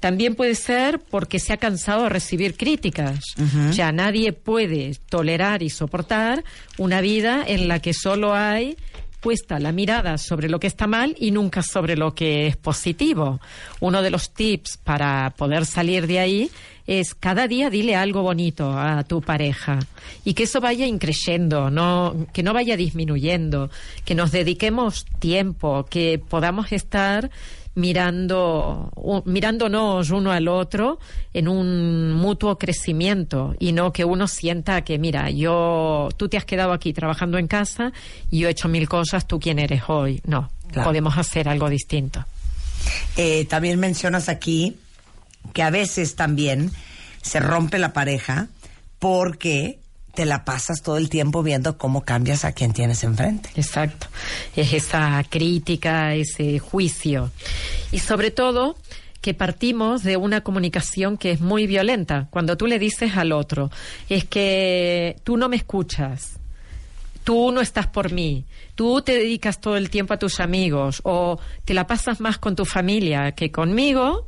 También 0.00 0.34
puede 0.34 0.54
ser 0.54 1.00
porque 1.00 1.40
se 1.40 1.52
ha 1.52 1.56
cansado 1.56 2.04
de 2.04 2.08
recibir 2.08 2.56
críticas. 2.56 3.20
O 3.68 3.72
sea, 3.72 3.90
nadie 3.92 4.32
puede 4.32 4.94
tolerar 5.08 5.62
y 5.62 5.70
soportar 5.70 6.44
una 6.76 7.00
vida 7.00 7.44
en 7.46 7.68
la 7.68 7.80
que 7.80 7.92
solo 7.92 8.34
hay 8.34 8.76
puesta 9.20 9.58
la 9.58 9.72
mirada 9.72 10.16
sobre 10.18 10.48
lo 10.48 10.60
que 10.60 10.68
está 10.68 10.86
mal 10.86 11.16
y 11.18 11.32
nunca 11.32 11.62
sobre 11.62 11.96
lo 11.96 12.14
que 12.14 12.46
es 12.46 12.56
positivo. 12.56 13.40
Uno 13.80 14.02
de 14.02 14.10
los 14.10 14.32
tips 14.32 14.76
para 14.78 15.34
poder 15.36 15.66
salir 15.66 16.06
de 16.06 16.20
ahí 16.20 16.50
es 16.86 17.14
cada 17.14 17.48
día 17.48 17.68
dile 17.68 17.96
algo 17.96 18.22
bonito 18.22 18.72
a 18.72 19.04
tu 19.04 19.20
pareja 19.20 19.78
y 20.24 20.34
que 20.34 20.44
eso 20.44 20.60
vaya 20.60 20.86
increyendo, 20.86 21.70
no, 21.70 22.26
que 22.32 22.42
no 22.42 22.54
vaya 22.54 22.76
disminuyendo, 22.76 23.70
que 24.04 24.14
nos 24.14 24.32
dediquemos 24.32 25.04
tiempo, 25.18 25.84
que 25.84 26.18
podamos 26.18 26.72
estar 26.72 27.30
mirando, 27.78 28.90
mirándonos 29.24 30.10
uno 30.10 30.32
al 30.32 30.48
otro 30.48 30.98
en 31.32 31.46
un 31.48 32.12
mutuo 32.12 32.58
crecimiento 32.58 33.54
y 33.58 33.72
no 33.72 33.92
que 33.92 34.04
uno 34.04 34.26
sienta 34.26 34.82
que, 34.82 34.98
mira, 34.98 35.30
yo, 35.30 36.08
tú 36.16 36.28
te 36.28 36.36
has 36.36 36.44
quedado 36.44 36.72
aquí 36.72 36.92
trabajando 36.92 37.38
en 37.38 37.46
casa 37.46 37.92
y 38.30 38.40
yo 38.40 38.48
he 38.48 38.50
hecho 38.50 38.68
mil 38.68 38.88
cosas, 38.88 39.26
tú 39.26 39.38
quién 39.38 39.58
eres 39.58 39.82
hoy. 39.86 40.20
No, 40.26 40.50
podemos 40.84 41.16
hacer 41.16 41.48
algo 41.48 41.70
distinto. 41.70 42.24
Eh, 43.16 43.44
también 43.46 43.78
mencionas 43.78 44.28
aquí 44.28 44.76
que 45.52 45.62
a 45.62 45.70
veces 45.70 46.16
también 46.16 46.72
se 47.22 47.38
rompe 47.38 47.78
la 47.78 47.92
pareja 47.92 48.48
porque 48.98 49.78
te 50.18 50.24
la 50.24 50.44
pasas 50.44 50.82
todo 50.82 50.96
el 50.96 51.08
tiempo 51.08 51.44
viendo 51.44 51.78
cómo 51.78 52.02
cambias 52.02 52.44
a 52.44 52.50
quien 52.50 52.72
tienes 52.72 53.04
enfrente. 53.04 53.50
Exacto. 53.54 54.08
Es 54.56 54.72
esa 54.72 55.22
crítica, 55.30 56.12
ese 56.16 56.58
juicio. 56.58 57.30
Y 57.92 58.00
sobre 58.00 58.32
todo 58.32 58.74
que 59.20 59.32
partimos 59.32 60.02
de 60.02 60.16
una 60.16 60.40
comunicación 60.40 61.18
que 61.18 61.30
es 61.30 61.40
muy 61.40 61.68
violenta. 61.68 62.26
Cuando 62.32 62.56
tú 62.56 62.66
le 62.66 62.80
dices 62.80 63.16
al 63.16 63.30
otro, 63.30 63.70
es 64.08 64.24
que 64.24 65.14
tú 65.22 65.36
no 65.36 65.48
me 65.48 65.54
escuchas, 65.54 66.40
tú 67.22 67.52
no 67.52 67.60
estás 67.60 67.86
por 67.86 68.10
mí, 68.10 68.44
tú 68.74 69.02
te 69.02 69.12
dedicas 69.12 69.60
todo 69.60 69.76
el 69.76 69.88
tiempo 69.88 70.14
a 70.14 70.18
tus 70.18 70.40
amigos 70.40 71.00
o 71.04 71.38
te 71.64 71.74
la 71.74 71.86
pasas 71.86 72.18
más 72.18 72.38
con 72.38 72.56
tu 72.56 72.64
familia 72.64 73.36
que 73.36 73.52
conmigo, 73.52 74.26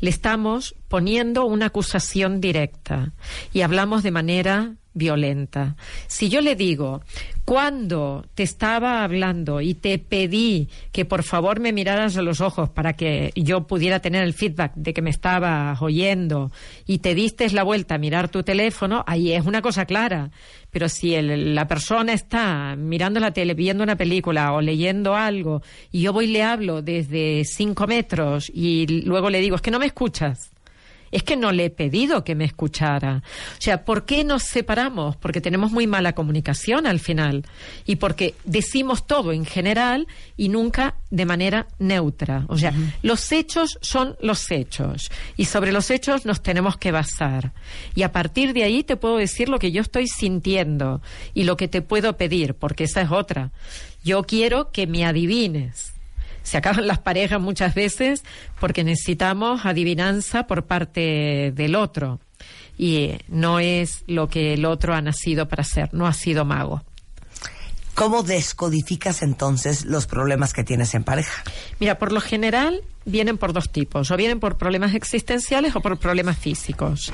le 0.00 0.10
estamos 0.10 0.74
poniendo 0.88 1.44
una 1.44 1.66
acusación 1.66 2.40
directa 2.40 3.12
y 3.52 3.62
hablamos 3.62 4.02
de 4.02 4.10
manera 4.10 4.74
violenta. 4.94 5.76
Si 6.08 6.28
yo 6.28 6.40
le 6.40 6.56
digo, 6.56 7.02
cuando 7.44 8.26
te 8.34 8.42
estaba 8.42 9.04
hablando 9.04 9.60
y 9.62 9.74
te 9.74 9.98
pedí 9.98 10.68
que 10.92 11.04
por 11.04 11.22
favor 11.22 11.60
me 11.60 11.72
miraras 11.72 12.16
a 12.16 12.22
los 12.22 12.40
ojos 12.40 12.68
para 12.68 12.94
que 12.94 13.32
yo 13.34 13.66
pudiera 13.66 14.00
tener 14.00 14.22
el 14.24 14.34
feedback 14.34 14.74
de 14.74 14.92
que 14.92 15.00
me 15.00 15.10
estabas 15.10 15.80
oyendo 15.80 16.50
y 16.84 16.98
te 16.98 17.14
diste 17.14 17.48
la 17.50 17.62
vuelta 17.62 17.94
a 17.94 17.98
mirar 17.98 18.28
tu 18.28 18.42
teléfono, 18.42 19.04
ahí 19.06 19.32
es 19.32 19.46
una 19.46 19.62
cosa 19.62 19.86
clara. 19.86 20.30
Pero 20.70 20.88
si 20.88 21.20
la 21.20 21.66
persona 21.66 22.12
está 22.12 22.76
mirando 22.76 23.20
la 23.20 23.32
tele, 23.32 23.54
viendo 23.54 23.82
una 23.82 23.96
película 23.96 24.52
o 24.52 24.60
leyendo 24.60 25.14
algo 25.14 25.62
y 25.90 26.02
yo 26.02 26.12
voy 26.12 26.26
y 26.26 26.32
le 26.32 26.42
hablo 26.42 26.82
desde 26.82 27.44
cinco 27.44 27.86
metros 27.86 28.50
y 28.52 29.02
luego 29.04 29.30
le 29.30 29.40
digo, 29.40 29.56
es 29.56 29.62
que 29.62 29.70
no 29.70 29.78
me 29.78 29.86
escuchas 29.86 30.52
es 31.10 31.22
que 31.22 31.36
no 31.36 31.52
le 31.52 31.66
he 31.66 31.70
pedido 31.70 32.24
que 32.24 32.34
me 32.34 32.44
escuchara. 32.44 33.22
O 33.58 33.60
sea, 33.60 33.84
¿por 33.84 34.04
qué 34.04 34.24
nos 34.24 34.42
separamos? 34.42 35.16
Porque 35.16 35.40
tenemos 35.40 35.70
muy 35.70 35.86
mala 35.86 36.14
comunicación 36.14 36.86
al 36.86 37.00
final 37.00 37.44
y 37.86 37.96
porque 37.96 38.34
decimos 38.44 39.06
todo 39.06 39.32
en 39.32 39.44
general 39.44 40.06
y 40.36 40.48
nunca 40.48 40.96
de 41.10 41.26
manera 41.26 41.66
neutra. 41.78 42.44
O 42.48 42.58
sea, 42.58 42.72
los 43.02 43.32
hechos 43.32 43.78
son 43.80 44.16
los 44.20 44.50
hechos 44.50 45.10
y 45.36 45.46
sobre 45.46 45.72
los 45.72 45.90
hechos 45.90 46.26
nos 46.26 46.42
tenemos 46.42 46.76
que 46.76 46.92
basar. 46.92 47.52
Y 47.94 48.02
a 48.02 48.12
partir 48.12 48.52
de 48.52 48.64
ahí 48.64 48.84
te 48.84 48.96
puedo 48.96 49.16
decir 49.16 49.48
lo 49.48 49.58
que 49.58 49.72
yo 49.72 49.82
estoy 49.82 50.06
sintiendo 50.06 51.00
y 51.34 51.44
lo 51.44 51.56
que 51.56 51.68
te 51.68 51.82
puedo 51.82 52.16
pedir, 52.16 52.54
porque 52.54 52.84
esa 52.84 53.02
es 53.02 53.10
otra. 53.10 53.50
Yo 54.04 54.22
quiero 54.22 54.70
que 54.70 54.86
me 54.86 55.04
adivines 55.04 55.97
se 56.48 56.56
acaban 56.56 56.86
las 56.86 56.98
parejas 56.98 57.40
muchas 57.40 57.74
veces 57.74 58.24
porque 58.58 58.82
necesitamos 58.82 59.64
adivinanza 59.64 60.46
por 60.46 60.64
parte 60.64 61.52
del 61.54 61.76
otro. 61.76 62.20
Y 62.76 63.18
no 63.28 63.60
es 63.60 64.04
lo 64.06 64.28
que 64.28 64.54
el 64.54 64.64
otro 64.64 64.94
ha 64.94 65.02
nacido 65.02 65.48
para 65.48 65.64
ser, 65.64 65.92
no 65.92 66.06
ha 66.06 66.12
sido 66.12 66.44
mago. 66.44 66.82
¿Cómo 67.94 68.22
descodificas 68.22 69.22
entonces 69.22 69.84
los 69.84 70.06
problemas 70.06 70.52
que 70.52 70.62
tienes 70.62 70.94
en 70.94 71.02
pareja? 71.02 71.42
Mira, 71.80 71.98
por 71.98 72.12
lo 72.12 72.20
general 72.20 72.82
vienen 73.08 73.38
por 73.38 73.52
dos 73.52 73.70
tipos, 73.70 74.10
o 74.10 74.16
vienen 74.16 74.40
por 74.40 74.56
problemas 74.56 74.94
existenciales 74.94 75.74
o 75.74 75.80
por 75.80 75.98
problemas 75.98 76.38
físicos. 76.38 77.12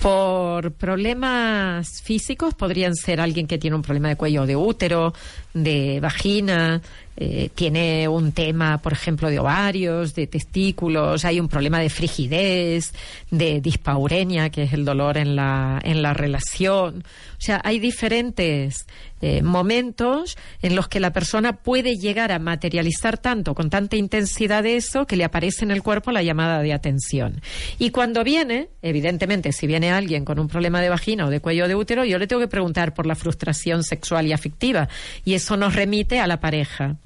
Por 0.00 0.72
problemas 0.72 2.02
físicos 2.02 2.54
podrían 2.54 2.94
ser 2.94 3.20
alguien 3.20 3.46
que 3.46 3.58
tiene 3.58 3.76
un 3.76 3.82
problema 3.82 4.08
de 4.08 4.16
cuello 4.16 4.46
de 4.46 4.56
útero, 4.56 5.12
de 5.52 6.00
vagina, 6.00 6.80
eh, 7.22 7.50
tiene 7.54 8.08
un 8.08 8.32
tema, 8.32 8.78
por 8.78 8.94
ejemplo, 8.94 9.28
de 9.28 9.38
ovarios, 9.38 10.14
de 10.14 10.26
testículos, 10.26 11.26
hay 11.26 11.38
un 11.38 11.48
problema 11.48 11.78
de 11.78 11.90
frigidez, 11.90 12.94
de 13.30 13.60
dispaurenia, 13.60 14.48
que 14.48 14.62
es 14.62 14.72
el 14.72 14.86
dolor 14.86 15.18
en 15.18 15.36
la, 15.36 15.78
en 15.82 16.00
la 16.00 16.14
relación. 16.14 17.04
O 17.32 17.40
sea, 17.42 17.60
hay 17.62 17.78
diferentes 17.78 18.86
eh, 19.20 19.42
momentos 19.42 20.38
en 20.62 20.74
los 20.74 20.88
que 20.88 20.98
la 20.98 21.12
persona 21.12 21.58
puede 21.58 21.96
llegar 21.96 22.32
a 22.32 22.38
materializar 22.38 23.18
tanto, 23.18 23.54
con 23.54 23.68
tanta 23.68 23.96
intensidad 23.96 24.64
eso, 24.64 25.06
que 25.06 25.16
le 25.20 25.24
aparece 25.26 25.66
en 25.66 25.70
el 25.70 25.82
cuerpo 25.82 26.12
la 26.12 26.22
llamada 26.22 26.62
de 26.62 26.72
atención. 26.72 27.42
Y 27.78 27.90
cuando 27.90 28.24
viene, 28.24 28.68
evidentemente, 28.80 29.52
si 29.52 29.66
viene 29.66 29.92
alguien 29.92 30.24
con 30.24 30.38
un 30.38 30.48
problema 30.48 30.80
de 30.80 30.88
vagina 30.88 31.26
o 31.26 31.30
de 31.30 31.40
cuello 31.40 31.68
de 31.68 31.74
útero, 31.74 32.06
yo 32.06 32.16
le 32.16 32.26
tengo 32.26 32.40
que 32.40 32.48
preguntar 32.48 32.94
por 32.94 33.04
la 33.04 33.14
frustración 33.14 33.82
sexual 33.82 34.26
y 34.26 34.32
afectiva. 34.32 34.88
Y 35.26 35.34
eso 35.34 35.58
nos 35.58 35.74
remite 35.74 36.20
a 36.20 36.26
la 36.26 36.40
pareja. 36.40 36.96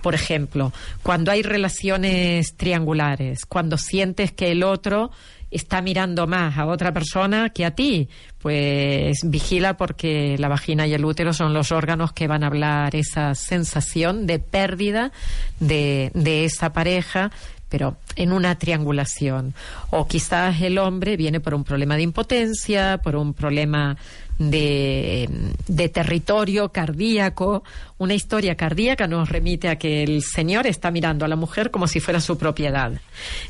Por 0.00 0.14
ejemplo, 0.14 0.72
cuando 1.02 1.32
hay 1.32 1.42
relaciones 1.42 2.54
triangulares, 2.56 3.44
cuando 3.46 3.78
sientes 3.78 4.30
que 4.30 4.52
el 4.52 4.62
otro 4.62 5.10
está 5.50 5.80
mirando 5.80 6.26
más 6.26 6.58
a 6.58 6.66
otra 6.66 6.92
persona 6.92 7.50
que 7.50 7.64
a 7.64 7.72
ti, 7.72 8.08
pues 8.38 9.18
vigila 9.24 9.76
porque 9.76 10.36
la 10.38 10.48
vagina 10.48 10.86
y 10.86 10.94
el 10.94 11.04
útero 11.04 11.32
son 11.32 11.52
los 11.52 11.72
órganos 11.72 12.12
que 12.12 12.28
van 12.28 12.44
a 12.44 12.48
hablar 12.48 12.94
esa 12.94 13.34
sensación 13.34 14.26
de 14.26 14.38
pérdida 14.38 15.12
de, 15.60 16.10
de 16.14 16.44
esa 16.44 16.72
pareja 16.72 17.30
pero 17.68 17.96
en 18.16 18.32
una 18.32 18.58
triangulación. 18.58 19.54
O 19.90 20.06
quizás 20.06 20.60
el 20.60 20.78
hombre 20.78 21.16
viene 21.16 21.40
por 21.40 21.54
un 21.54 21.64
problema 21.64 21.96
de 21.96 22.02
impotencia, 22.02 22.98
por 23.02 23.16
un 23.16 23.34
problema 23.34 23.96
de, 24.38 25.28
de, 25.66 25.88
territorio 25.88 26.70
cardíaco. 26.70 27.62
Una 27.98 28.14
historia 28.14 28.54
cardíaca 28.56 29.06
nos 29.06 29.28
remite 29.28 29.68
a 29.68 29.76
que 29.76 30.02
el 30.02 30.22
Señor 30.22 30.66
está 30.66 30.90
mirando 30.90 31.24
a 31.24 31.28
la 31.28 31.36
mujer 31.36 31.70
como 31.70 31.86
si 31.86 32.00
fuera 32.00 32.20
su 32.20 32.36
propiedad. 32.36 32.92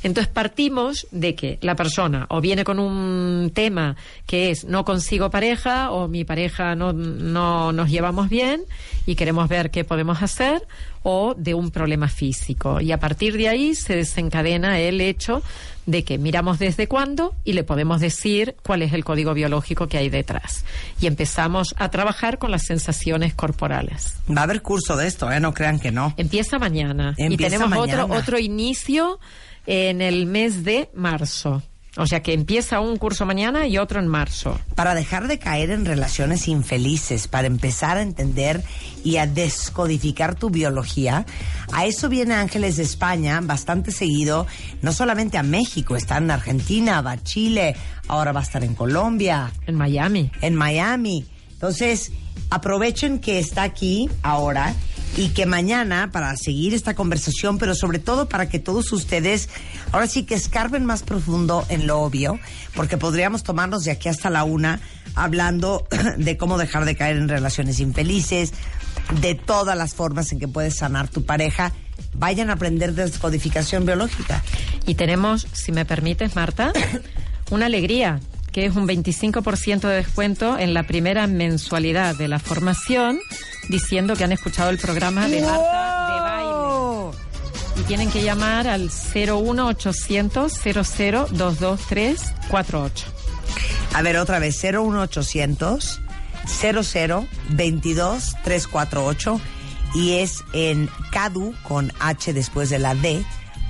Entonces 0.02 0.32
partimos 0.32 1.06
de 1.10 1.34
que 1.34 1.58
la 1.62 1.74
persona 1.74 2.26
o 2.30 2.40
viene 2.40 2.64
con 2.64 2.78
un 2.78 3.50
tema 3.52 3.96
que 4.26 4.50
es 4.50 4.64
no 4.64 4.84
consigo 4.84 5.30
pareja 5.30 5.90
o 5.90 6.08
mi 6.08 6.24
pareja 6.24 6.74
no, 6.76 6.92
no 6.92 7.72
nos 7.72 7.90
llevamos 7.90 8.28
bien 8.28 8.62
y 9.06 9.16
queremos 9.16 9.48
ver 9.48 9.70
qué 9.70 9.84
podemos 9.84 10.22
hacer 10.22 10.66
o 11.02 11.34
de 11.36 11.54
un 11.54 11.70
problema 11.70 12.08
físico. 12.08 12.80
Y 12.80 12.92
a 12.92 12.98
partir 12.98 13.36
de 13.36 13.48
ahí 13.48 13.74
se 13.74 13.96
desencadena 13.96 14.80
el 14.80 15.00
hecho 15.00 15.42
de 15.86 16.04
que 16.04 16.18
miramos 16.18 16.58
desde 16.58 16.88
cuándo 16.88 17.34
y 17.44 17.52
le 17.52 17.64
podemos 17.64 18.00
decir 18.00 18.56
cuál 18.62 18.82
es 18.82 18.92
el 18.92 19.04
código 19.04 19.34
biológico 19.34 19.86
que 19.86 19.98
hay 19.98 20.08
detrás. 20.10 20.64
Y 21.00 21.06
empezamos 21.06 21.74
a 21.78 21.90
trabajar 21.90 22.38
con 22.38 22.50
las 22.50 22.64
sensaciones 22.64 23.34
corporales. 23.34 24.16
Va 24.28 24.42
a 24.42 24.44
haber 24.44 24.62
curso 24.62 24.96
de 24.96 25.06
esto, 25.06 25.30
¿eh? 25.30 25.40
No 25.40 25.54
crean 25.54 25.78
que 25.78 25.92
no. 25.92 26.14
Empieza 26.16 26.58
mañana. 26.58 27.14
y 27.16 27.36
tenemos 27.36 27.76
otro, 27.78 28.06
otro 28.06 28.38
inicio 28.38 29.18
en 29.66 30.00
el 30.00 30.26
mes 30.26 30.64
de 30.64 30.90
marzo. 30.94 31.62
O 31.96 32.06
sea 32.06 32.22
que 32.22 32.34
empieza 32.34 32.80
un 32.80 32.96
curso 32.98 33.24
mañana 33.24 33.66
y 33.66 33.78
otro 33.78 34.00
en 34.00 34.06
marzo. 34.06 34.58
Para 34.74 34.94
dejar 34.94 35.28
de 35.28 35.38
caer 35.38 35.70
en 35.70 35.86
relaciones 35.86 36.46
infelices, 36.48 37.26
para 37.26 37.46
empezar 37.46 37.96
a 37.96 38.02
entender 38.02 38.62
y 39.02 39.16
a 39.16 39.26
descodificar 39.26 40.34
tu 40.34 40.50
biología, 40.50 41.24
a 41.72 41.86
eso 41.86 42.08
viene 42.08 42.34
Ángeles 42.34 42.76
de 42.76 42.82
España 42.82 43.40
bastante 43.42 43.92
seguido, 43.92 44.46
no 44.82 44.92
solamente 44.92 45.38
a 45.38 45.42
México, 45.42 45.96
está 45.96 46.18
en 46.18 46.30
Argentina, 46.30 47.00
va 47.00 47.12
a 47.12 47.22
Chile, 47.22 47.76
ahora 48.08 48.32
va 48.32 48.40
a 48.40 48.44
estar 48.44 48.62
en 48.62 48.74
Colombia. 48.74 49.50
En 49.66 49.76
Miami. 49.76 50.30
En 50.42 50.54
Miami. 50.54 51.24
Entonces, 51.52 52.12
aprovechen 52.50 53.18
que 53.18 53.38
está 53.38 53.62
aquí 53.62 54.10
ahora 54.22 54.74
y 55.16 55.28
que 55.28 55.46
mañana 55.46 56.10
para 56.12 56.36
seguir 56.36 56.74
esta 56.74 56.94
conversación, 56.94 57.58
pero 57.58 57.74
sobre 57.74 57.98
todo 57.98 58.28
para 58.28 58.48
que 58.48 58.58
todos 58.58 58.92
ustedes 58.92 59.48
ahora 59.92 60.06
sí 60.06 60.24
que 60.24 60.34
escarben 60.34 60.84
más 60.84 61.02
profundo 61.02 61.64
en 61.68 61.86
lo 61.86 62.00
obvio, 62.00 62.38
porque 62.74 62.96
podríamos 62.96 63.42
tomarnos 63.42 63.84
de 63.84 63.92
aquí 63.92 64.08
hasta 64.08 64.30
la 64.30 64.44
una 64.44 64.80
hablando 65.14 65.86
de 66.18 66.36
cómo 66.36 66.58
dejar 66.58 66.84
de 66.84 66.96
caer 66.96 67.16
en 67.16 67.28
relaciones 67.28 67.80
infelices, 67.80 68.52
de 69.20 69.34
todas 69.34 69.76
las 69.76 69.94
formas 69.94 70.32
en 70.32 70.38
que 70.38 70.48
puedes 70.48 70.76
sanar 70.76 71.08
tu 71.08 71.24
pareja. 71.24 71.72
Vayan 72.14 72.50
a 72.50 72.54
aprender 72.54 72.92
descodificación 72.94 73.86
biológica. 73.86 74.42
Y 74.86 74.94
tenemos, 74.94 75.46
si 75.52 75.72
me 75.72 75.84
permites, 75.84 76.36
Marta, 76.36 76.72
una 77.50 77.66
alegría 77.66 78.20
que 78.56 78.64
es 78.64 78.74
un 78.74 78.88
25% 78.88 79.80
de 79.80 79.96
descuento 79.96 80.58
en 80.58 80.72
la 80.72 80.84
primera 80.84 81.26
mensualidad 81.26 82.16
de 82.16 82.26
la 82.26 82.38
formación, 82.38 83.18
diciendo 83.68 84.16
que 84.16 84.24
han 84.24 84.32
escuchado 84.32 84.70
el 84.70 84.78
programa 84.78 85.28
de 85.28 85.42
Marta 85.42 86.14
de 86.14 86.20
Baile. 86.22 87.14
Y 87.78 87.82
tienen 87.82 88.10
que 88.10 88.22
llamar 88.22 88.66
al 88.66 88.90
01800 89.14 90.54
22348 91.32 93.06
A 93.92 94.00
ver, 94.00 94.16
otra 94.16 94.38
vez, 94.38 94.64
01800 94.64 96.00
00 96.46 97.26
348 98.42 99.40
y 99.94 100.14
es 100.14 100.42
en 100.54 100.88
cadu 101.12 101.54
con 101.62 101.92
H 102.00 102.32
después 102.32 102.70
de 102.70 102.78
la 102.78 102.94
D 102.94 103.22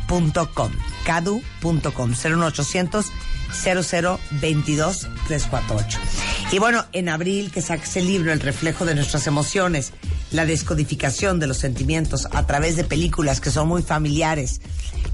punto 0.07 0.49
com, 0.55 0.71
cadu.com 1.05 2.11
01800 2.11 3.07
0022 3.53 5.09
348. 5.27 5.99
Y 6.53 6.59
bueno, 6.59 6.85
en 6.93 7.09
abril 7.09 7.51
que 7.51 7.63
saques 7.63 7.97
el 7.97 8.07
libro 8.07 8.33
El 8.33 8.41
reflejo 8.41 8.85
de 8.85 8.95
nuestras 8.95 9.27
emociones, 9.27 9.93
la 10.31 10.47
descodificación 10.47 11.39
de 11.39 11.47
los 11.47 11.59
sentimientos 11.59 12.29
a 12.33 12.47
través 12.47 12.77
de 12.77 12.85
películas 12.85 13.41
que 13.41 13.51
son 13.51 13.69
muy 13.69 13.83
familiares 13.83 14.61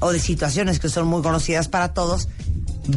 o 0.00 0.12
de 0.12 0.18
situaciones 0.18 0.78
que 0.78 0.88
son 0.88 1.06
muy 1.06 1.22
conocidas 1.22 1.68
para 1.68 1.94
todos, 1.94 2.28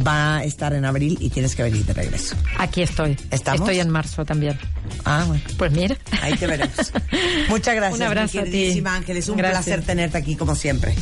va 0.06 0.38
a 0.38 0.44
estar 0.44 0.72
en 0.74 0.84
abril 0.84 1.16
y 1.20 1.30
tienes 1.30 1.54
que 1.54 1.62
venir 1.62 1.84
de 1.84 1.92
regreso. 1.92 2.36
Aquí 2.58 2.82
estoy. 2.82 3.16
¿Estamos? 3.30 3.60
Estoy 3.60 3.80
en 3.80 3.90
marzo 3.90 4.24
también. 4.24 4.58
Ah, 5.04 5.24
bueno. 5.26 5.42
Pues 5.56 5.72
mira. 5.72 5.96
Ahí 6.22 6.34
te 6.34 6.46
veremos. 6.46 6.92
Muchas 7.48 7.74
gracias. 7.74 8.00
Un 8.00 8.06
abrazo 8.06 8.38
mi 8.38 8.44
queridísima 8.44 8.96
Ángeles. 8.96 9.28
Un 9.28 9.36
placer 9.36 9.82
tenerte 9.82 10.18
aquí 10.18 10.36
como 10.36 10.54
siempre. 10.54 10.94